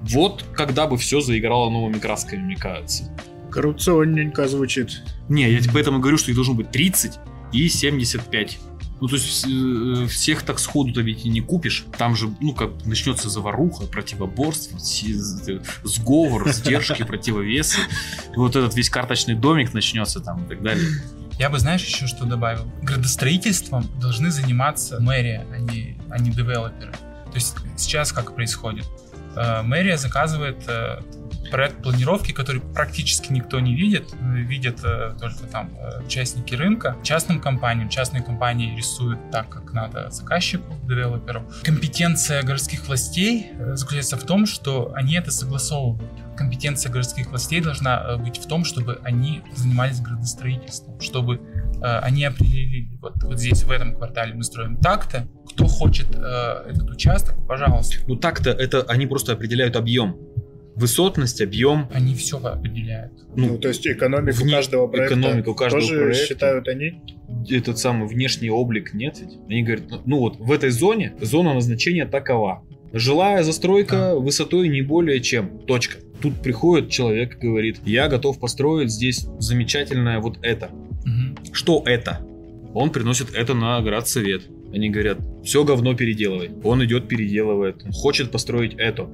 Вот 0.02 0.44
когда 0.52 0.88
бы 0.88 0.98
все 0.98 1.22
заиграло 1.22 1.70
новыми 1.70 2.00
красками, 2.00 2.42
мне 2.42 2.58
кажется. 2.58 3.16
Коррупционненько 3.52 4.48
звучит. 4.48 5.02
Не, 5.30 5.52
я 5.52 5.60
тебе 5.60 5.72
поэтому 5.74 6.00
говорю, 6.00 6.18
что 6.18 6.32
их 6.32 6.36
должно 6.36 6.54
быть 6.54 6.72
30 6.72 7.20
и 7.52 7.68
75. 7.70 8.60
Ну, 9.02 9.08
то 9.08 9.16
есть 9.16 9.46
э, 9.48 10.06
всех 10.08 10.44
так 10.44 10.60
сходу-то 10.60 11.02
ведь 11.02 11.26
и 11.26 11.30
не 11.30 11.42
купишь. 11.42 11.86
Там 11.98 12.16
же, 12.16 12.30
ну, 12.40 12.54
как 12.54 12.86
начнется 12.86 13.30
заваруха, 13.30 13.88
противоборство, 13.88 14.78
з- 14.78 15.62
сговор, 15.84 16.48
сдержки, 16.52 17.04
противовесы. 17.08 17.80
И 18.34 18.38
вот 18.38 18.56
этот 18.56 18.76
весь 18.76 18.92
карточный 18.92 19.34
домик 19.34 19.74
начнется 19.74 20.20
там 20.20 20.46
и 20.46 20.48
так 20.48 20.62
далее. 20.62 20.88
Я 21.40 21.50
бы, 21.50 21.58
знаешь, 21.58 21.84
еще 21.84 22.06
что 22.06 22.26
добавил? 22.26 22.72
Градостроительством 22.84 23.86
должны 24.00 24.30
заниматься 24.30 25.00
мэрия, 25.00 25.48
а 25.52 25.58
не, 25.58 25.98
а 26.12 26.20
не 26.20 26.30
девелоперы. 26.30 26.92
То 26.92 27.36
есть 27.36 27.56
сейчас 27.78 28.12
как 28.12 28.36
происходит? 28.36 28.86
Э, 29.36 29.64
Мэрия 29.64 29.98
заказывает 29.98 30.64
э, 30.68 31.00
проект 31.52 31.84
планировки, 31.84 32.32
который 32.32 32.62
практически 32.62 33.32
никто 33.32 33.60
не 33.60 33.76
видит, 33.76 34.14
э, 34.14 34.36
видят 34.38 34.80
э, 34.84 35.16
только 35.20 35.44
там 35.44 35.70
э, 35.78 36.04
участники 36.06 36.56
рынка. 36.56 36.96
Частным 37.04 37.40
компаниям, 37.40 37.90
частные 37.90 38.24
компании 38.24 38.76
рисуют 38.76 39.20
так, 39.32 39.50
как 39.50 39.74
надо 39.74 40.10
заказчику, 40.10 40.74
девелоперу. 40.88 41.44
Компетенция 41.64 42.42
городских 42.44 42.88
властей 42.88 43.52
э, 43.54 43.76
заключается 43.76 44.18
в 44.18 44.24
том, 44.24 44.46
что 44.46 44.94
они 44.96 45.16
это 45.16 45.32
согласовывают. 45.32 46.10
Компетенция 46.38 46.92
городских 46.92 47.28
властей 47.30 47.62
должна 47.62 48.02
э, 48.02 48.18
быть 48.18 48.38
в 48.38 48.48
том, 48.48 48.64
чтобы 48.64 49.00
они 49.04 49.42
занимались 49.54 50.00
градостроительством, 50.00 51.00
чтобы 51.02 51.36
э, 51.36 52.00
они 52.00 52.24
определили, 52.24 52.98
вот, 53.02 53.22
вот 53.24 53.40
здесь, 53.40 53.64
в 53.64 53.72
этом 53.72 53.96
квартале 53.96 54.34
мы 54.34 54.44
строим 54.44 54.78
так-то, 54.78 55.28
кто 55.50 55.68
хочет 55.68 56.08
э, 56.16 56.70
этот 56.70 56.90
участок, 56.90 57.36
пожалуйста. 57.48 57.98
Ну, 58.08 58.16
так-то 58.16 58.52
это 58.52 58.84
они 58.84 59.06
просто 59.08 59.34
определяют 59.34 59.76
объем. 59.76 60.16
Высотность, 60.76 61.42
объем. 61.42 61.90
Они 61.94 62.16
все 62.16 62.38
определяют. 62.38 63.14
Ну, 63.36 63.58
то 63.58 63.68
есть 63.68 63.86
экономику 63.86 64.44
вне- 64.44 64.52
каждого 64.52 64.88
проекта 64.88 65.20
экономика 65.20 65.50
у 65.50 65.54
каждого 65.56 65.82
тоже 65.82 66.00
проекта. 66.00 66.26
считают 66.26 66.68
они? 66.68 67.02
этот 67.50 67.78
самый 67.78 68.08
внешний 68.08 68.50
облик 68.50 68.94
нет 68.94 69.18
ведь? 69.20 69.38
Они 69.48 69.64
говорят, 69.64 69.86
ну, 69.90 70.02
ну 70.06 70.20
вот 70.20 70.38
в 70.38 70.52
этой 70.52 70.70
зоне 70.70 71.14
зона 71.22 71.54
назначения 71.54 72.06
такова. 72.06 72.64
Жилая 72.94 73.44
застройка 73.44 74.16
высотой 74.18 74.68
не 74.68 74.82
более 74.82 75.22
чем. 75.22 75.60
Точка. 75.60 75.98
Тут 76.22 76.42
приходит 76.42 76.90
человек 76.90 77.38
и 77.42 77.48
говорит, 77.48 77.80
я 77.86 78.10
готов 78.10 78.40
построить 78.40 78.92
здесь 78.92 79.28
замечательное 79.40 80.20
вот 80.20 80.38
это. 80.42 80.70
Мгм. 81.06 81.38
Что 81.52 81.84
это? 81.86 82.20
Он 82.74 82.92
приносит 82.92 83.34
это 83.34 83.54
на 83.54 83.82
градсовет. 83.82 84.44
Они 84.74 84.90
говорят, 84.90 85.20
все 85.44 85.64
говно 85.64 85.96
переделывай. 85.96 86.52
Он 86.64 86.84
идет, 86.86 87.08
переделывает. 87.08 87.84
Он 87.86 87.92
хочет 87.92 88.32
построить 88.32 88.76
это. 88.78 89.10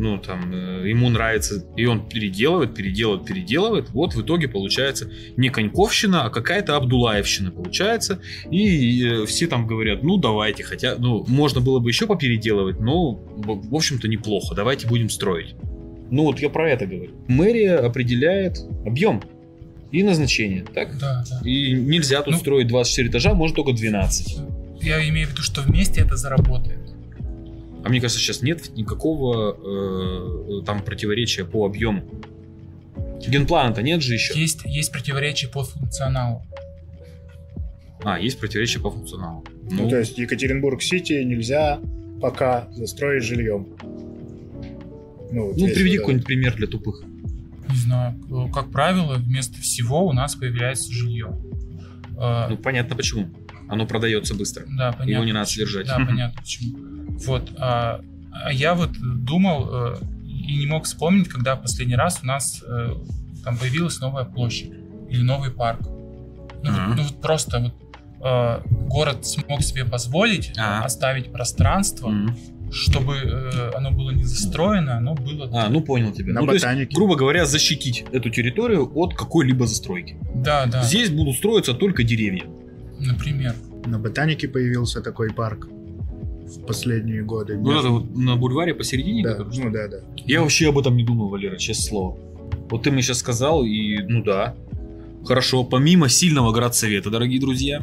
Ну, 0.00 0.16
там, 0.16 0.50
э, 0.50 0.88
ему 0.88 1.10
нравится. 1.10 1.62
И 1.76 1.84
он 1.84 2.08
переделывает, 2.08 2.74
переделывает, 2.74 3.26
переделывает. 3.26 3.90
Вот 3.90 4.14
в 4.14 4.22
итоге 4.22 4.48
получается 4.48 5.10
не 5.36 5.50
Коньковщина, 5.50 6.24
а 6.24 6.30
какая-то 6.30 6.74
Абдулаевщина 6.76 7.50
получается. 7.50 8.20
И 8.50 9.04
э, 9.04 9.26
все 9.26 9.46
там 9.46 9.66
говорят, 9.66 10.02
ну, 10.02 10.16
давайте, 10.16 10.64
хотя, 10.64 10.94
ну, 10.96 11.24
можно 11.28 11.60
было 11.60 11.80
бы 11.80 11.90
еще 11.90 12.06
попеределывать, 12.06 12.80
но, 12.80 13.12
в 13.12 13.74
общем-то, 13.74 14.08
неплохо. 14.08 14.54
Давайте 14.54 14.88
будем 14.88 15.10
строить. 15.10 15.54
Ну, 16.10 16.22
вот 16.24 16.38
я 16.40 16.48
про 16.48 16.70
это 16.70 16.86
говорю. 16.86 17.12
Мэрия 17.28 17.76
определяет 17.76 18.58
объем 18.86 19.22
и 19.92 20.02
назначение, 20.02 20.64
так? 20.64 20.98
Да, 20.98 21.22
да. 21.28 21.46
И 21.46 21.72
нельзя 21.72 22.22
тут 22.22 22.32
Ну. 22.34 22.40
строить 22.40 22.68
24 22.68 23.08
этажа, 23.10 23.34
может 23.34 23.54
только 23.54 23.72
12. 23.72 24.38
Я 24.80 25.06
имею 25.10 25.28
в 25.28 25.32
виду, 25.32 25.42
что 25.42 25.60
вместе 25.60 26.00
это 26.00 26.16
заработает. 26.16 26.79
А 27.84 27.88
мне 27.88 28.00
кажется, 28.00 28.20
сейчас 28.20 28.42
нет 28.42 28.76
никакого 28.76 29.56
э, 30.60 30.64
там 30.64 30.82
противоречия 30.82 31.44
по 31.44 31.64
объему. 31.66 32.04
Генплана-то 33.26 33.82
нет 33.82 34.02
же 34.02 34.14
еще. 34.14 34.38
Есть, 34.38 34.64
есть 34.64 34.92
противоречие 34.92 35.50
по 35.50 35.64
функционалу. 35.64 36.42
А, 38.02 38.18
есть 38.18 38.38
противоречие 38.38 38.82
по 38.82 38.90
функционалу. 38.90 39.44
Ну, 39.70 39.88
то 39.88 39.98
есть 39.98 40.16
Екатеринбург-Сити 40.18 41.22
нельзя 41.22 41.80
пока 42.20 42.68
застроить 42.72 43.24
жильем. 43.24 43.68
Ну, 45.32 45.48
вот 45.48 45.56
ну, 45.56 45.66
приведи 45.66 45.98
вот 45.98 46.02
какой-нибудь 46.02 46.26
пример 46.26 46.56
для 46.56 46.66
тупых. 46.66 47.02
Не 47.68 47.76
знаю, 47.76 48.20
э, 48.30 48.52
как 48.52 48.70
правило, 48.70 49.14
вместо 49.16 49.60
всего 49.60 50.06
у 50.06 50.12
нас 50.12 50.34
появляется 50.34 50.92
жилье. 50.92 51.38
Э, 52.18 52.48
Ну, 52.48 52.56
понятно 52.56 52.96
почему. 52.96 53.30
Оно 53.68 53.86
продается 53.86 54.34
быстро. 54.34 54.64
Да, 54.66 54.92
понятно. 54.92 55.10
Его 55.10 55.24
не 55.24 55.32
надо 55.32 55.48
содержать. 55.48 55.86
Да, 55.86 55.96
понятно 56.06 56.40
почему. 56.40 56.89
Вот. 57.26 57.50
А, 57.58 58.00
а 58.32 58.52
я 58.52 58.74
вот 58.74 58.90
думал 59.00 59.68
э, 59.70 59.96
и 60.26 60.56
не 60.58 60.66
мог 60.66 60.84
вспомнить, 60.84 61.28
когда 61.28 61.56
в 61.56 61.62
последний 61.62 61.96
раз 61.96 62.20
у 62.22 62.26
нас 62.26 62.62
э, 62.66 62.94
там 63.44 63.56
появилась 63.58 64.00
новая 64.00 64.24
площадь 64.24 64.70
или 65.08 65.22
новый 65.22 65.50
парк. 65.50 65.80
Ну, 66.62 66.70
вот, 66.70 66.96
ну, 66.96 67.02
вот 67.04 67.20
просто 67.20 67.60
вот 67.60 67.72
э, 68.24 68.62
город 68.88 69.26
смог 69.26 69.62
себе 69.62 69.84
позволить 69.84 70.52
Ага. 70.56 70.84
оставить 70.84 71.32
пространство, 71.32 72.08
Мгм. 72.08 72.36
чтобы 72.70 73.14
э, 73.16 73.72
оно 73.74 73.90
было 73.90 74.10
не 74.10 74.24
застроено, 74.24 74.96
оно 74.96 75.14
было... 75.14 75.48
А, 75.52 75.68
ну 75.70 75.80
понял 75.80 76.12
тебя. 76.12 76.32
На 76.34 76.40
ну, 76.40 76.46
то 76.46 76.52
есть, 76.52 76.64
ботанике. 76.64 76.94
грубо 76.94 77.16
говоря, 77.16 77.44
защитить 77.46 78.04
эту 78.12 78.30
территорию 78.30 78.90
от 78.94 79.14
какой-либо 79.14 79.66
застройки. 79.66 80.16
Да, 80.34 80.66
да, 80.66 80.82
Здесь 80.82 81.10
будут 81.10 81.36
строиться 81.36 81.74
только 81.74 82.02
деревья. 82.04 82.44
например. 82.98 83.54
На 83.86 83.98
Ботанике 83.98 84.46
появился 84.46 85.00
такой 85.00 85.32
парк 85.32 85.66
в 86.56 86.66
последние 86.66 87.22
годы. 87.22 87.56
Вот 87.56 87.78
это 87.78 87.88
вот 87.88 88.16
на 88.16 88.36
бульваре 88.36 88.74
посередине. 88.74 89.22
Да, 89.22 89.34
который- 89.34 89.64
ну 89.64 89.70
да, 89.70 89.88
да. 89.88 89.96
Я 90.16 90.42
вообще 90.42 90.68
об 90.68 90.78
этом 90.78 90.96
не 90.96 91.04
думал, 91.04 91.28
Валера, 91.28 91.56
честное 91.56 91.88
слово. 91.88 92.18
Вот 92.70 92.82
ты 92.82 92.90
мне 92.90 93.02
сейчас 93.02 93.18
сказал, 93.18 93.64
и 93.64 93.98
ну 94.08 94.22
да. 94.22 94.54
Хорошо, 95.24 95.64
помимо 95.64 96.08
сильного 96.08 96.50
градсовета, 96.50 97.10
дорогие 97.10 97.40
друзья, 97.40 97.82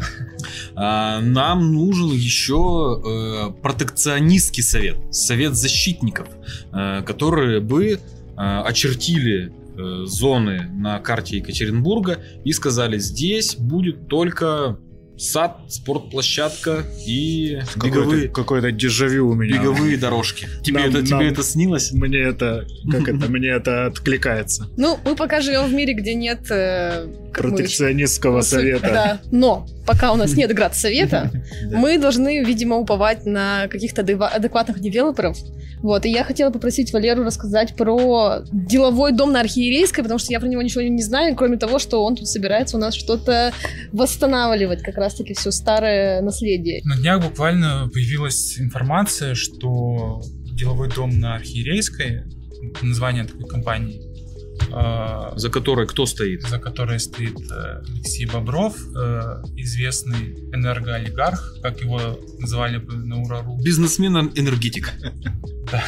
А, 0.76 1.22
нам 1.22 1.72
нужен 1.74 2.10
еще 2.10 3.00
э, 3.06 3.62
протекционистский 3.62 4.64
совет, 4.64 4.98
совет 5.12 5.56
защитников, 5.56 6.28
э, 6.74 7.04
которые 7.04 7.60
бы 7.60 7.86
э, 7.94 8.00
очертили 8.38 9.54
зоны 10.06 10.72
на 10.74 10.98
карте 11.00 11.38
Екатеринбурга 11.38 12.20
и 12.44 12.52
сказали, 12.52 12.98
здесь 12.98 13.56
будет 13.56 14.08
только 14.08 14.80
сад, 15.18 15.58
спортплощадка 15.68 16.84
и 17.06 17.60
беговые, 17.76 18.28
Какое-то, 18.28 18.34
какое-то 18.34 18.72
дежавю 18.72 19.30
у 19.30 19.34
меня. 19.34 19.58
беговые 19.60 19.98
дорожки. 19.98 20.48
Тебе, 20.64 20.80
Нам- 20.82 20.90
это, 20.90 21.02
тебе 21.02 21.16
нам- 21.16 21.26
это 21.26 21.44
снилось? 21.44 21.92
Мне 21.92 22.20
это, 22.20 22.66
как 22.92 23.08
это, 23.08 23.26
мне 23.30 23.50
это 23.50 23.88
откликается. 23.88 24.68
Ну, 24.78 24.98
мы 25.04 25.16
пока 25.16 25.42
живем 25.42 25.66
в 25.66 25.74
мире, 25.74 25.94
где 25.94 26.14
нет... 26.14 26.50
э, 26.52 27.08
Протекционистского 27.34 28.42
совета. 28.42 28.82
Да, 28.82 29.22
но 29.32 29.68
пока 29.86 30.12
у 30.12 30.16
нас 30.16 30.34
нет 30.36 30.54
градсовета, 30.54 31.32
Да. 31.70 31.78
мы 31.78 31.98
должны, 31.98 32.44
видимо, 32.44 32.78
уповать 32.78 33.26
на 33.26 33.68
каких-то 33.68 34.02
адеква- 34.02 34.30
адекватных 34.30 34.80
девелоперов. 34.80 35.38
Вот, 35.84 36.06
и 36.08 36.10
я 36.10 36.24
хотела 36.24 36.50
попросить 36.50 36.92
Валеру 36.92 37.24
рассказать 37.24 37.76
про 37.76 38.40
деловой 38.52 39.12
дом 39.12 39.32
на 39.32 39.42
Архиерейской, 39.42 40.04
потому 40.04 40.18
что 40.18 40.32
я 40.34 40.40
про 40.40 40.48
него 40.48 40.64
ничего 40.64 40.82
не 40.82 41.04
знаю, 41.04 41.36
кроме 41.36 41.58
того, 41.58 41.78
что 41.78 42.04
он 42.04 42.16
тут 42.16 42.28
собирается 42.28 42.78
у 42.78 42.80
нас 42.80 42.96
что-то 42.96 43.54
восстанавливать, 43.94 44.82
как 44.82 44.98
раз-таки 45.08 45.34
все 45.34 45.52
старое 45.52 46.22
наследие. 46.22 46.82
На 46.84 46.98
днях 46.98 47.24
буквально 47.24 47.90
появилась 47.94 48.60
информация, 48.60 49.36
что 49.36 50.22
деловой 50.52 50.90
дом 50.90 51.18
на 51.20 51.36
Архиерейской, 51.36 52.24
название 52.82 53.24
такой 53.24 53.48
компании, 53.48 54.02
э, 54.70 55.38
За 55.38 55.50
которой 55.50 55.88
кто 55.88 56.06
стоит? 56.06 56.42
за 56.42 56.60
которой 56.60 57.00
стоит 57.00 57.40
э, 57.40 57.82
Алексей 57.90 58.26
Бобров, 58.26 58.76
э, 58.76 59.44
известный 59.56 60.34
энергоолигарх, 60.54 61.56
как 61.62 61.80
его 61.82 62.20
называли 62.40 62.78
бы 62.78 62.94
на 62.98 63.22
Урару. 63.22 63.58
Бизнесмен-энергетик. 63.64 64.92
Да, 65.72 65.84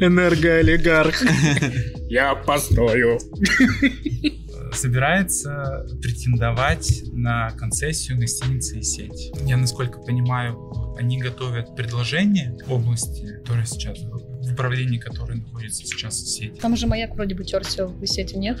Энергоолигарх. 0.00 1.22
Я 2.10 2.34
построю. 2.34 3.18
собирается 4.72 5.86
претендовать 6.02 7.02
на 7.12 7.50
концессию 7.50 8.18
гостиницы 8.18 8.78
и 8.78 8.82
сеть. 8.82 9.32
Я, 9.44 9.56
насколько 9.56 10.00
понимаю, 10.00 10.94
они 10.98 11.18
готовят 11.18 11.74
предложение 11.76 12.56
области, 12.68 13.38
которая 13.38 13.66
сейчас 13.66 13.98
в 13.98 14.52
управлении 14.52 14.98
которой 14.98 15.38
находится 15.38 15.84
сейчас 15.84 16.20
сеть. 16.20 16.58
Там 16.60 16.76
же 16.76 16.86
маяк 16.86 17.14
вроде 17.14 17.34
бы 17.34 17.44
терся 17.44 17.86
в 17.86 18.06
сети, 18.06 18.36
нет? 18.36 18.60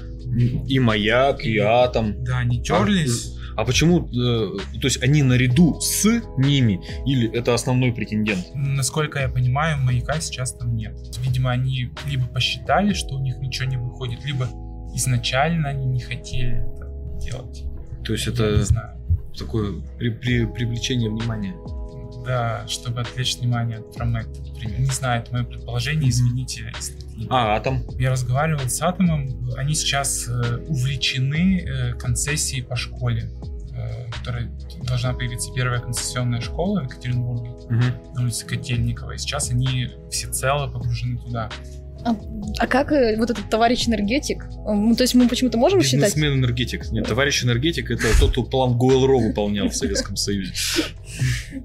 И 0.68 0.78
маяк, 0.78 1.44
и 1.44 1.58
атом. 1.58 2.24
Да, 2.24 2.38
они 2.38 2.62
терлись. 2.62 3.34
А 3.56 3.64
почему, 3.64 4.06
э, 4.06 4.78
то 4.80 4.86
есть 4.86 5.02
они 5.02 5.24
наряду 5.24 5.80
с 5.80 6.04
ними, 6.36 6.80
или 7.04 7.28
это 7.32 7.54
основной 7.54 7.92
претендент? 7.92 8.46
Насколько 8.54 9.18
я 9.18 9.28
понимаю, 9.28 9.78
маяка 9.78 10.20
сейчас 10.20 10.52
там 10.52 10.76
нет. 10.76 10.96
Видимо, 11.24 11.50
они 11.50 11.90
либо 12.06 12.26
посчитали, 12.26 12.92
что 12.92 13.16
у 13.16 13.18
них 13.18 13.38
ничего 13.38 13.68
не 13.68 13.76
выходит, 13.76 14.24
либо 14.24 14.48
изначально 14.94 15.68
они 15.70 15.86
не 15.86 16.00
хотели 16.00 16.58
это 16.74 16.88
делать. 17.20 17.64
То 18.04 18.12
есть 18.12 18.26
Я 18.26 18.32
это 18.32 18.56
не 18.56 18.62
знаю. 18.62 18.98
такое 19.36 19.80
при- 19.98 20.10
при- 20.10 20.46
привлечение 20.46 21.10
внимания. 21.10 21.54
Да, 22.24 22.66
чтобы 22.68 23.00
отвлечь 23.00 23.36
внимание 23.38 23.78
от 23.78 23.94
Промекта. 23.94 24.40
Не 24.78 24.86
знаю, 24.86 25.22
это 25.22 25.32
мое 25.32 25.44
предположение, 25.44 26.10
извините. 26.10 26.72
А, 27.30 27.56
атом. 27.56 27.82
Я 27.98 28.10
разговаривал 28.10 28.68
с 28.68 28.80
Атомом, 28.82 29.48
они 29.56 29.74
сейчас 29.74 30.28
э, 30.28 30.58
увлечены 30.68 31.60
э, 31.60 31.92
концессией 31.94 32.62
по 32.62 32.76
школе, 32.76 33.30
э, 33.72 34.10
которая 34.10 34.50
должна 34.86 35.14
появиться 35.14 35.52
первая 35.54 35.80
концессионная 35.80 36.40
школа 36.40 36.80
в 36.80 36.84
Екатеринбурге 36.84 37.50
на 38.14 38.22
улице 38.22 38.46
Котельникова, 38.46 39.12
и 39.12 39.18
сейчас 39.18 39.50
они 39.50 39.88
всецело 40.10 40.68
погружены 40.68 41.18
туда. 41.18 41.50
А, 42.08 42.16
а 42.58 42.66
как 42.66 42.92
э, 42.92 43.16
вот 43.18 43.30
этот 43.30 43.50
товарищ 43.50 43.86
энергетик? 43.86 44.46
Ну, 44.64 44.94
то 44.96 45.04
есть 45.04 45.14
мы 45.14 45.28
почему-то 45.28 45.58
можем 45.58 45.82
считать... 45.82 46.14
Бизнесмен-энергетик. 46.14 46.90
Нет, 46.90 47.06
товарищ 47.06 47.44
энергетик 47.44 47.90
это 47.90 48.04
тот, 48.18 48.30
кто 48.32 48.42
план 48.44 48.78
Гойл-Ро 48.78 49.18
выполнял 49.18 49.68
в 49.68 49.74
Советском 49.74 50.16
Союзе. 50.16 50.52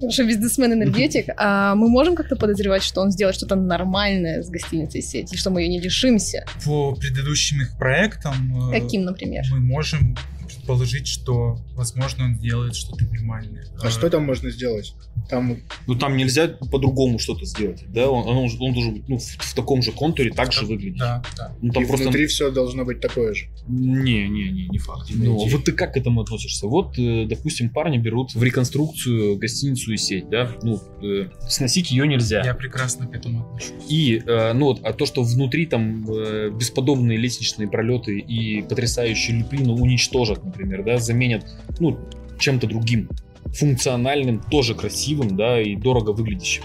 Что 0.10 0.24
бизнесмен-энергетик, 0.26 1.30
а 1.38 1.76
мы 1.76 1.88
можем 1.88 2.16
как-то 2.16 2.36
подозревать, 2.36 2.84
что 2.84 3.02
он 3.02 3.12
сделает 3.12 3.36
что-то 3.38 3.56
нормальное 3.56 4.44
с 4.44 4.50
гостиницей 4.50 5.02
сеть, 5.02 5.34
и 5.34 5.38
что 5.38 5.50
мы 5.50 5.62
ее 5.62 5.70
не 5.70 5.80
лишимся? 5.80 6.46
По 6.66 6.94
предыдущим 6.96 7.62
их 7.62 7.78
проектам 7.78 8.72
э, 8.72 8.80
Каким, 8.80 9.04
например? 9.04 9.44
мы 9.52 9.60
можем 9.60 10.18
предположить, 10.64 11.08
что, 11.08 11.58
возможно, 11.76 12.26
он 12.26 12.38
делает 12.38 12.76
что-то 12.76 13.06
нормальное. 13.06 13.66
А 13.82 13.90
что 13.90 14.10
там 14.10 14.24
можно 14.24 14.50
сделать? 14.50 14.94
Там 15.30 15.58
Ну 15.88 15.96
там 15.96 16.18
нельзя 16.18 16.48
по-другому 16.48 17.20
что-то 17.20 17.46
сделать. 17.46 17.84
Да, 17.88 18.10
он, 18.10 18.28
он, 18.28 18.38
уже- 18.46 18.58
он 18.60 18.74
должен 18.74 18.94
быть 18.94 19.10
ну, 19.10 19.18
в, 19.18 19.24
в 19.24 19.54
таком 19.54 19.82
же 19.82 19.92
контуре 19.92 20.32
так 20.32 20.52
же 20.52 20.66
выглядеть. 20.66 20.98
Да, 21.00 21.24
да. 21.38 21.56
Ну 21.62 21.72
там 21.72 21.84
и 21.84 21.86
просто. 21.86 22.06
внутри 22.06 22.28
все 22.28 22.52
должно 22.52 22.86
быть 22.86 23.00
такое 23.00 23.34
же. 23.34 23.48
Не, 23.68 24.28
не, 24.28 24.50
не, 24.52 24.68
не 24.68 24.78
факт. 24.78 25.10
Не 25.10 25.28
Ну, 25.28 25.48
вот 25.48 25.66
ты 25.66 25.72
как 25.72 25.94
к 25.94 25.98
этому 25.98 26.22
относишься? 26.22 26.68
Вот, 26.68 26.98
э, 26.98 27.26
допустим, 27.28 27.70
парни 27.70 27.98
берут 27.98 28.34
в 28.34 28.44
реконструкцию 28.44 29.38
гостиницу 29.38 29.92
и 29.92 29.98
сеть, 29.98 30.30
да? 30.30 30.50
Ну, 30.64 30.82
э, 31.02 31.30
сносить 31.48 31.92
ее 31.92 32.08
нельзя. 32.08 32.42
Я 32.44 32.54
прекрасно 32.54 33.08
к 33.08 33.16
этому 33.16 33.46
отношусь. 33.46 33.74
И, 33.90 34.22
э, 34.26 34.54
ну, 34.54 34.66
вот, 34.66 34.82
а 34.84 34.94
то, 34.94 35.06
что 35.06 35.24
внутри 35.24 35.66
там 35.66 36.06
э, 36.10 36.50
бесподобные 36.50 37.18
лестничные 37.18 37.68
пролеты 37.68 38.20
и 38.20 38.62
потрясающие 38.62 39.38
лепнины 39.38 39.72
уничтожат, 39.74 40.42
например, 40.54 40.84
да, 40.84 40.98
заменят, 40.98 41.46
ну, 41.80 42.00
чем-то 42.40 42.68
другим, 42.68 43.10
функциональным, 43.54 44.40
тоже 44.40 44.76
красивым, 44.76 45.36
да, 45.36 45.62
и 45.62 45.76
дорого 45.76 46.12
выглядящим. 46.12 46.64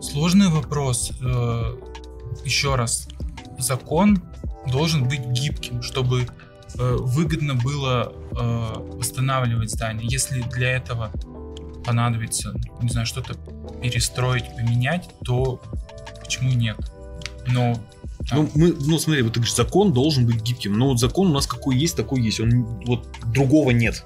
Сложный 0.00 0.48
вопрос. 0.48 1.12
Э, 1.22 1.76
Еще 2.44 2.74
раз, 2.74 3.08
закон 3.58 4.22
должен 4.70 5.08
быть 5.08 5.20
гибким, 5.26 5.82
чтобы 5.82 6.22
э, 6.22 6.96
выгодно 6.98 7.54
было 7.54 8.12
э, 8.12 8.96
восстанавливать 8.96 9.70
здание. 9.70 10.06
Если 10.10 10.42
для 10.42 10.70
этого 10.72 11.10
понадобится, 11.84 12.54
не 12.82 12.88
знаю, 12.88 13.06
что-то 13.06 13.34
перестроить, 13.82 14.44
поменять, 14.56 15.10
то 15.24 15.60
почему 16.20 16.52
нет? 16.52 16.76
Но 17.46 17.76
Ну, 18.32 18.48
мы, 18.54 18.72
ну, 18.72 18.98
смотри, 18.98 19.22
вот 19.22 19.32
ты 19.34 19.40
говоришь, 19.40 19.54
закон 19.54 19.92
должен 19.92 20.26
быть 20.26 20.40
гибким. 20.42 20.72
Но 20.78 20.88
вот 20.88 20.98
закон 21.00 21.28
у 21.28 21.32
нас 21.34 21.46
какой 21.46 21.76
есть, 21.76 21.96
такой 21.96 22.20
есть. 22.22 22.40
Он 22.40 22.62
вот 22.86 23.06
другого 23.26 23.70
нет. 23.70 24.04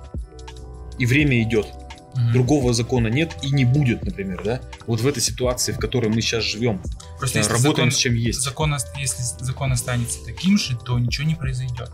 И 0.99 1.07
время 1.07 1.41
идет. 1.43 1.67
мгм. 2.15 2.33
Другого 2.33 2.73
закона 2.75 3.07
нет 3.09 3.37
и 3.43 3.51
не 3.51 3.65
будет, 3.65 4.03
например, 4.05 4.43
да? 4.45 4.61
Вот 4.87 5.01
в 5.01 5.07
этой 5.07 5.21
ситуации, 5.23 5.71
в 5.73 5.79
которой 5.79 6.09
мы 6.09 6.21
сейчас 6.21 6.43
живем, 6.43 6.81
Просто 7.19 7.39
если 7.39 7.53
работаем 7.53 7.91
закон- 7.91 7.93
с 7.93 7.97
чем 7.97 8.15
есть. 8.15 8.43
закон, 8.43 8.75
если 8.97 9.23
закон 9.45 9.73
останется 9.73 10.25
таким 10.25 10.59
же, 10.59 10.77
то 10.77 10.99
ничего 10.99 11.27
не 11.29 11.37
произойдет. 11.37 11.91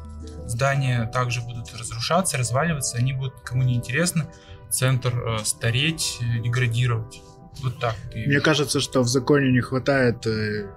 Здания 0.46 1.10
также 1.12 1.42
будут 1.42 1.74
разрушаться, 1.78 2.38
разваливаться, 2.38 2.96
они 2.96 3.12
будут 3.12 3.34
кому 3.44 3.62
не 3.64 3.74
интересно, 3.74 4.26
центр 4.70 5.12
э, 5.16 5.44
стареть, 5.44 6.18
э, 6.20 6.40
деградировать. 6.42 7.20
Вот 7.62 7.78
так. 7.78 7.94
Мне 8.14 8.40
кажется, 8.40 8.80
что 8.80 9.02
в 9.02 9.08
законе 9.08 9.52
не 9.52 9.60
хватает 9.60 10.26
э, 10.26 10.70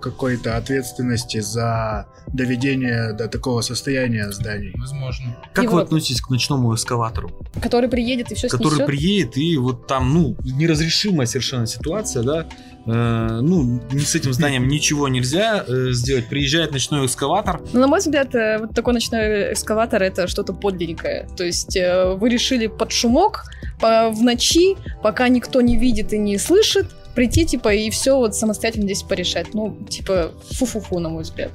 какой-то 0.00 0.56
ответственности 0.56 1.40
за 1.40 2.06
доведение 2.32 3.12
до 3.12 3.28
такого 3.28 3.60
состояния 3.60 4.30
зданий. 4.32 4.72
Возможно. 4.78 5.36
Как 5.52 5.64
И 5.64 5.68
вы 5.68 5.74
вот- 5.74 5.84
относитесь 5.84 6.20
к 6.20 6.30
ночному 6.30 6.74
эскаватору? 6.74 7.30
Который 7.62 7.88
приедет 7.88 8.30
и 8.32 8.34
все 8.34 8.48
который 8.48 8.70
снесет? 8.76 8.86
приедет, 8.86 9.36
и 9.36 9.56
вот 9.56 9.86
там, 9.86 10.12
ну, 10.14 10.36
неразрешимая 10.44 11.26
совершенно 11.26 11.66
ситуация, 11.66 12.22
да, 12.22 12.46
Э, 12.86 13.40
ну, 13.42 13.78
с 13.92 14.14
этим 14.14 14.32
зданием 14.32 14.66
ничего 14.76 15.06
нельзя 15.08 15.62
э, 15.68 15.92
сделать. 15.92 16.28
Приезжает 16.28 16.72
ночной 16.72 17.04
экскаватор, 17.04 17.60
Ну, 17.74 17.80
на 17.80 17.86
мой 17.86 17.98
взгляд, 17.98 18.34
э, 18.34 18.56
вот 18.58 18.74
такой 18.74 18.94
ночной 18.94 19.52
экскаватор 19.52 20.02
это 20.02 20.26
что-то 20.28 20.54
подлинненькое. 20.54 21.28
То 21.36 21.44
есть 21.44 21.76
э, 21.76 22.14
вы 22.14 22.30
решили 22.30 22.68
под 22.68 22.90
шумок 22.90 23.44
по- 23.80 24.08
в 24.10 24.22
ночи, 24.22 24.76
пока 25.02 25.28
никто 25.28 25.60
не 25.60 25.76
видит 25.76 26.14
и 26.14 26.18
не 26.18 26.38
слышит, 26.38 26.86
прийти, 27.14 27.46
типа, 27.46 27.74
и 27.74 27.90
все 27.90 28.16
вот 28.16 28.34
самостоятельно 28.34 28.84
здесь 28.84 29.02
порешать. 29.02 29.54
Ну, 29.54 29.76
типа, 29.88 30.32
фу-фу-фу, 30.52 30.98
на 30.98 31.08
мой 31.08 31.22
взгляд. 31.22 31.52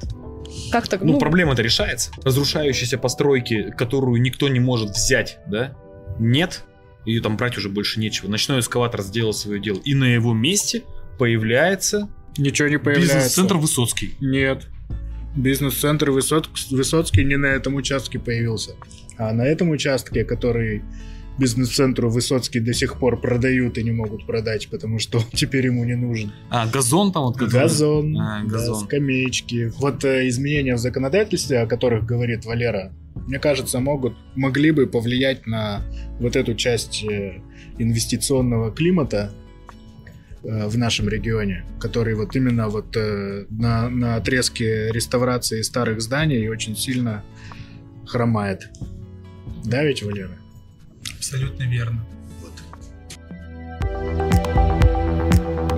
Как 0.70 0.88
так? 0.88 1.02
ну, 1.02 1.18
проблема-то 1.18 1.62
решается. 1.62 2.10
Разрушающиеся 2.22 2.98
постройки, 2.98 3.74
которую 3.76 4.20
никто 4.22 4.48
не 4.48 4.60
может 4.60 4.90
взять, 4.90 5.38
да, 5.46 5.76
нет, 6.18 6.64
ее 7.04 7.20
там 7.20 7.36
брать 7.36 7.58
уже 7.58 7.68
больше 7.68 8.00
нечего. 8.00 8.28
Ночной 8.28 8.60
экскаватор 8.60 9.02
сделал 9.02 9.32
свое 9.32 9.60
дело, 9.60 9.80
и 9.84 9.94
на 9.94 10.04
его 10.04 10.32
месте 10.32 10.82
появляется 11.18 12.08
Ничего 12.38 12.68
не 12.68 12.78
появляется. 12.78 13.16
бизнес-центр 13.16 13.56
Высоцкий. 13.56 14.14
Нет. 14.20 14.66
Бизнес-центр. 15.34 16.10
Высоцкий 16.10 17.24
не 17.24 17.36
на 17.36 17.46
этом 17.46 17.74
участке 17.74 18.18
появился. 18.18 18.72
А 19.16 19.32
на 19.32 19.42
этом 19.42 19.70
участке, 19.70 20.24
который 20.24 20.82
бизнес-центру 21.38 22.10
Высоцкий 22.10 22.60
до 22.60 22.72
сих 22.72 22.98
пор 22.98 23.20
продают 23.20 23.78
и 23.78 23.82
не 23.82 23.90
могут 23.92 24.26
продать, 24.26 24.68
потому 24.68 24.98
что 24.98 25.18
он 25.18 25.24
теперь 25.32 25.66
ему 25.66 25.84
не 25.84 25.94
нужен. 25.96 26.32
А, 26.50 26.66
газон 26.66 27.12
там 27.12 27.24
вот 27.24 27.36
который- 27.36 27.52
Газон, 27.62 28.16
А, 28.18 28.42
да, 28.42 28.48
газон. 28.50 28.84
скамеечки. 28.84 29.72
Вот 29.78 30.04
э, 30.04 30.28
изменения 30.28 30.74
в 30.74 30.78
законодательстве, 30.78 31.60
о 31.60 31.66
которых 31.66 32.04
говорит 32.06 32.44
Валера, 32.44 32.92
мне 33.26 33.38
кажется, 33.38 33.80
могут, 33.80 34.14
могли 34.34 34.70
бы 34.70 34.86
повлиять 34.86 35.46
на 35.46 35.82
вот 36.20 36.36
эту 36.36 36.54
часть 36.54 37.04
э, 37.04 37.40
инвестиционного 37.78 38.70
климата 38.72 39.32
э, 40.42 40.66
в 40.68 40.78
нашем 40.78 41.08
регионе, 41.08 41.64
который 41.80 42.14
вот 42.14 42.34
именно 42.36 42.68
вот 42.68 42.96
э, 42.96 43.44
на, 43.50 43.88
на 43.90 44.16
отрезке 44.16 44.90
реставрации 44.92 45.60
старых 45.62 46.00
зданий 46.00 46.48
очень 46.48 46.76
сильно 46.76 47.22
хромает. 48.06 48.68
Да 49.64 49.82
ведь, 49.82 50.02
Валера? 50.02 50.38
Абсолютно 51.26 51.64
верно. 51.64 52.15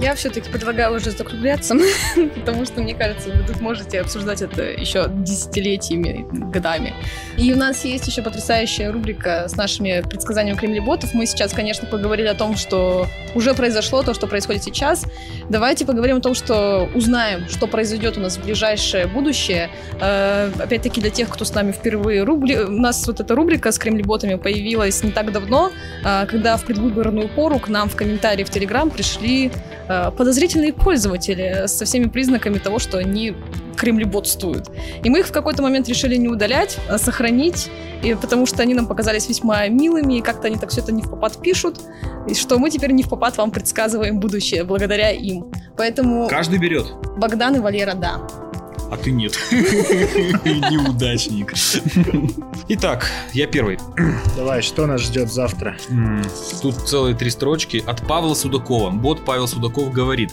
Я 0.08 0.14
все-таки 0.14 0.48
предлагаю 0.48 0.96
уже 0.96 1.10
закругляться, 1.10 1.76
потому 2.34 2.64
что, 2.64 2.80
мне 2.80 2.94
кажется, 2.94 3.28
вы 3.28 3.46
тут 3.46 3.60
можете 3.60 4.00
обсуждать 4.00 4.40
это 4.40 4.62
еще 4.62 5.04
десятилетиями, 5.10 6.26
годами. 6.50 6.94
И 7.36 7.52
у 7.52 7.56
нас 7.58 7.84
есть 7.84 8.06
еще 8.06 8.22
потрясающая 8.22 8.90
рубрика 8.90 9.46
с 9.48 9.54
нашими 9.54 10.00
предсказаниями 10.00 10.56
кремлеботов. 10.56 11.12
Мы 11.12 11.26
сейчас, 11.26 11.52
конечно, 11.52 11.86
поговорили 11.86 12.26
о 12.26 12.34
том, 12.34 12.56
что 12.56 13.06
уже 13.34 13.52
произошло, 13.52 14.02
то, 14.02 14.14
что 14.14 14.26
происходит 14.26 14.64
сейчас. 14.64 15.04
Давайте 15.50 15.84
поговорим 15.84 16.16
о 16.16 16.20
том, 16.20 16.34
что 16.34 16.88
узнаем, 16.94 17.46
что 17.46 17.66
произойдет 17.66 18.16
у 18.16 18.20
нас 18.20 18.38
в 18.38 18.42
ближайшее 18.42 19.08
будущее. 19.08 19.68
Э, 20.00 20.50
опять-таки, 20.58 21.02
для 21.02 21.10
тех, 21.10 21.28
кто 21.28 21.44
с 21.44 21.52
нами 21.52 21.72
впервые, 21.72 22.22
рубли... 22.22 22.56
у 22.56 22.70
нас 22.70 23.06
вот 23.06 23.20
эта 23.20 23.34
рубрика 23.34 23.72
с 23.72 23.78
кремлеботами 23.78 24.36
появилась 24.36 25.04
не 25.04 25.10
так 25.10 25.32
давно, 25.32 25.70
э, 26.02 26.24
когда 26.24 26.56
в 26.56 26.64
предвыборную 26.64 27.28
пору 27.28 27.58
к 27.58 27.68
нам 27.68 27.90
в 27.90 27.94
комментарии 27.94 28.44
в 28.44 28.48
Телеграм 28.48 28.88
пришли 28.88 29.52
Э, 29.88 29.97
подозрительные 30.16 30.72
пользователи 30.72 31.64
со 31.66 31.84
всеми 31.84 32.08
признаками 32.08 32.58
того, 32.58 32.78
что 32.78 32.98
они 32.98 33.34
кремлеботствуют. 33.76 34.70
И 35.04 35.10
мы 35.10 35.20
их 35.20 35.28
в 35.28 35.32
какой-то 35.32 35.62
момент 35.62 35.88
решили 35.88 36.16
не 36.16 36.28
удалять, 36.28 36.78
а 36.88 36.98
сохранить, 36.98 37.70
и 38.02 38.14
потому 38.14 38.46
что 38.46 38.62
они 38.62 38.74
нам 38.74 38.86
показались 38.86 39.28
весьма 39.28 39.66
милыми, 39.68 40.18
и 40.18 40.20
как-то 40.20 40.48
они 40.48 40.56
так 40.56 40.70
все 40.70 40.80
это 40.80 40.92
не 40.92 41.02
в 41.02 41.10
попад 41.10 41.40
пишут, 41.40 41.80
и 42.28 42.34
что 42.34 42.58
мы 42.58 42.70
теперь 42.70 42.92
не 42.92 43.02
в 43.02 43.08
попад 43.08 43.36
вам 43.36 43.50
предсказываем 43.50 44.18
будущее 44.18 44.64
благодаря 44.64 45.10
им. 45.10 45.50
Поэтому... 45.76 46.28
Каждый 46.28 46.58
берет. 46.58 46.86
Богдан 47.16 47.56
и 47.56 47.58
Валера, 47.60 47.94
да 47.94 48.20
а 48.90 48.96
ты 48.96 49.10
нет. 49.10 49.38
Неудачник. 49.50 51.52
Итак, 52.68 53.10
я 53.32 53.46
первый. 53.46 53.78
Давай, 54.36 54.62
что 54.62 54.86
нас 54.86 55.02
ждет 55.02 55.32
завтра? 55.32 55.76
Тут 56.62 56.88
целые 56.88 57.14
три 57.14 57.30
строчки 57.30 57.82
от 57.86 58.06
Павла 58.06 58.34
Судакова. 58.34 58.90
Бот 58.90 59.24
Павел 59.24 59.48
Судаков 59.48 59.92
говорит. 59.92 60.30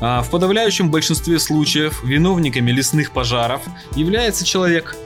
«А, 0.00 0.22
в 0.22 0.30
подавляющем 0.30 0.90
большинстве 0.90 1.38
случаев 1.38 2.02
виновниками 2.04 2.70
лесных 2.70 3.12
пожаров 3.12 3.62
является 3.94 4.44
человек. 4.44 4.96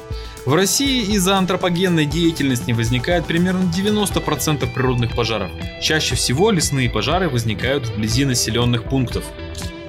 В 0.47 0.55
России 0.55 1.03
из-за 1.15 1.39
антропогенной 1.39 2.07
деятельности 2.07 2.71
возникает 2.71 3.27
примерно 3.27 3.65
90% 3.65 4.73
природных 4.73 5.17
пожаров. 5.17 5.51
Чаще 5.83 6.15
всего 6.15 6.53
лесные 6.53 6.89
пожары 6.89 7.29
возникают 7.29 7.89
вблизи 7.89 8.25
населенных 8.25 8.85
пунктов. 8.85 9.25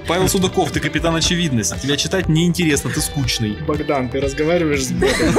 Павел 0.08 0.26
Судаков, 0.26 0.72
ты 0.72 0.80
капитан 0.80 1.14
очевидность. 1.14 1.78
Тебя 1.82 1.98
читать 1.98 2.30
неинтересно, 2.30 2.88
ты 2.88 3.02
скучный. 3.02 3.58
Богдан, 3.66 4.08
ты 4.08 4.20
разговариваешь 4.20 4.86
с 4.86 4.90
ботом. 4.92 5.34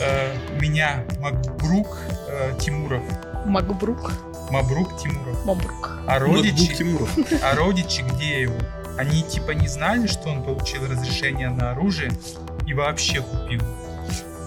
Э, 0.00 0.34
меня 0.60 1.04
Макбрук 1.20 1.96
э, 2.28 2.52
Тимуров. 2.60 3.02
Макбрук? 3.46 4.12
Мабрук 4.50 5.00
Тимуров. 5.00 5.44
Мабрук. 5.46 5.98
А 6.06 6.18
родичи, 6.18 6.74
Тимуров. 6.74 7.08
а 7.42 7.54
родичи 7.54 8.02
где 8.02 8.42
его? 8.42 8.56
Они 8.98 9.22
типа 9.22 9.52
не 9.52 9.68
знали, 9.68 10.08
что 10.08 10.28
он 10.28 10.42
получил 10.42 10.84
разрешение 10.86 11.48
на 11.48 11.70
оружие 11.70 12.12
и 12.66 12.74
вообще 12.74 13.22
купил. 13.22 13.62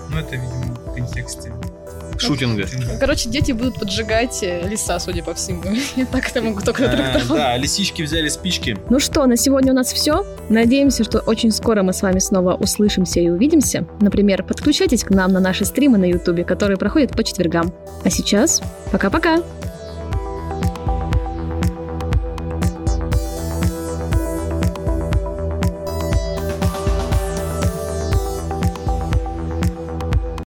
Ну 0.09 0.19
это, 0.19 0.35
видимо, 0.35 0.75
в 0.75 0.93
контексте 0.93 1.53
шутинга. 2.21 2.65
Короче, 2.99 3.29
дети 3.29 3.51
будут 3.51 3.79
поджигать 3.79 4.39
э, 4.41 4.67
леса, 4.67 4.99
судя 4.99 5.23
по 5.23 5.33
всему. 5.33 5.63
Я 5.95 6.05
так 6.05 6.29
это 6.29 6.41
могу 6.41 6.61
только 6.61 6.87
трактовать. 6.87 7.27
Да, 7.27 7.57
лисички 7.57 8.01
взяли 8.01 8.29
спички. 8.29 8.77
Ну 8.89 8.99
что, 8.99 9.25
на 9.25 9.37
сегодня 9.37 9.71
у 9.71 9.75
нас 9.75 9.91
все. 9.91 10.25
Надеемся, 10.49 11.03
что 11.03 11.19
очень 11.19 11.51
скоро 11.51 11.83
мы 11.83 11.93
с 11.93 12.01
вами 12.01 12.19
снова 12.19 12.55
услышимся 12.55 13.19
и 13.19 13.29
увидимся. 13.29 13.85
Например, 13.99 14.43
подключайтесь 14.43 15.03
к 15.03 15.09
нам 15.09 15.31
на 15.31 15.39
наши 15.39 15.65
стримы 15.65 15.97
на 15.97 16.05
Ютубе, 16.05 16.43
которые 16.43 16.77
проходят 16.77 17.11
по 17.11 17.23
четвергам. 17.23 17.73
А 18.03 18.09
сейчас 18.09 18.61
пока-пока! 18.91 19.43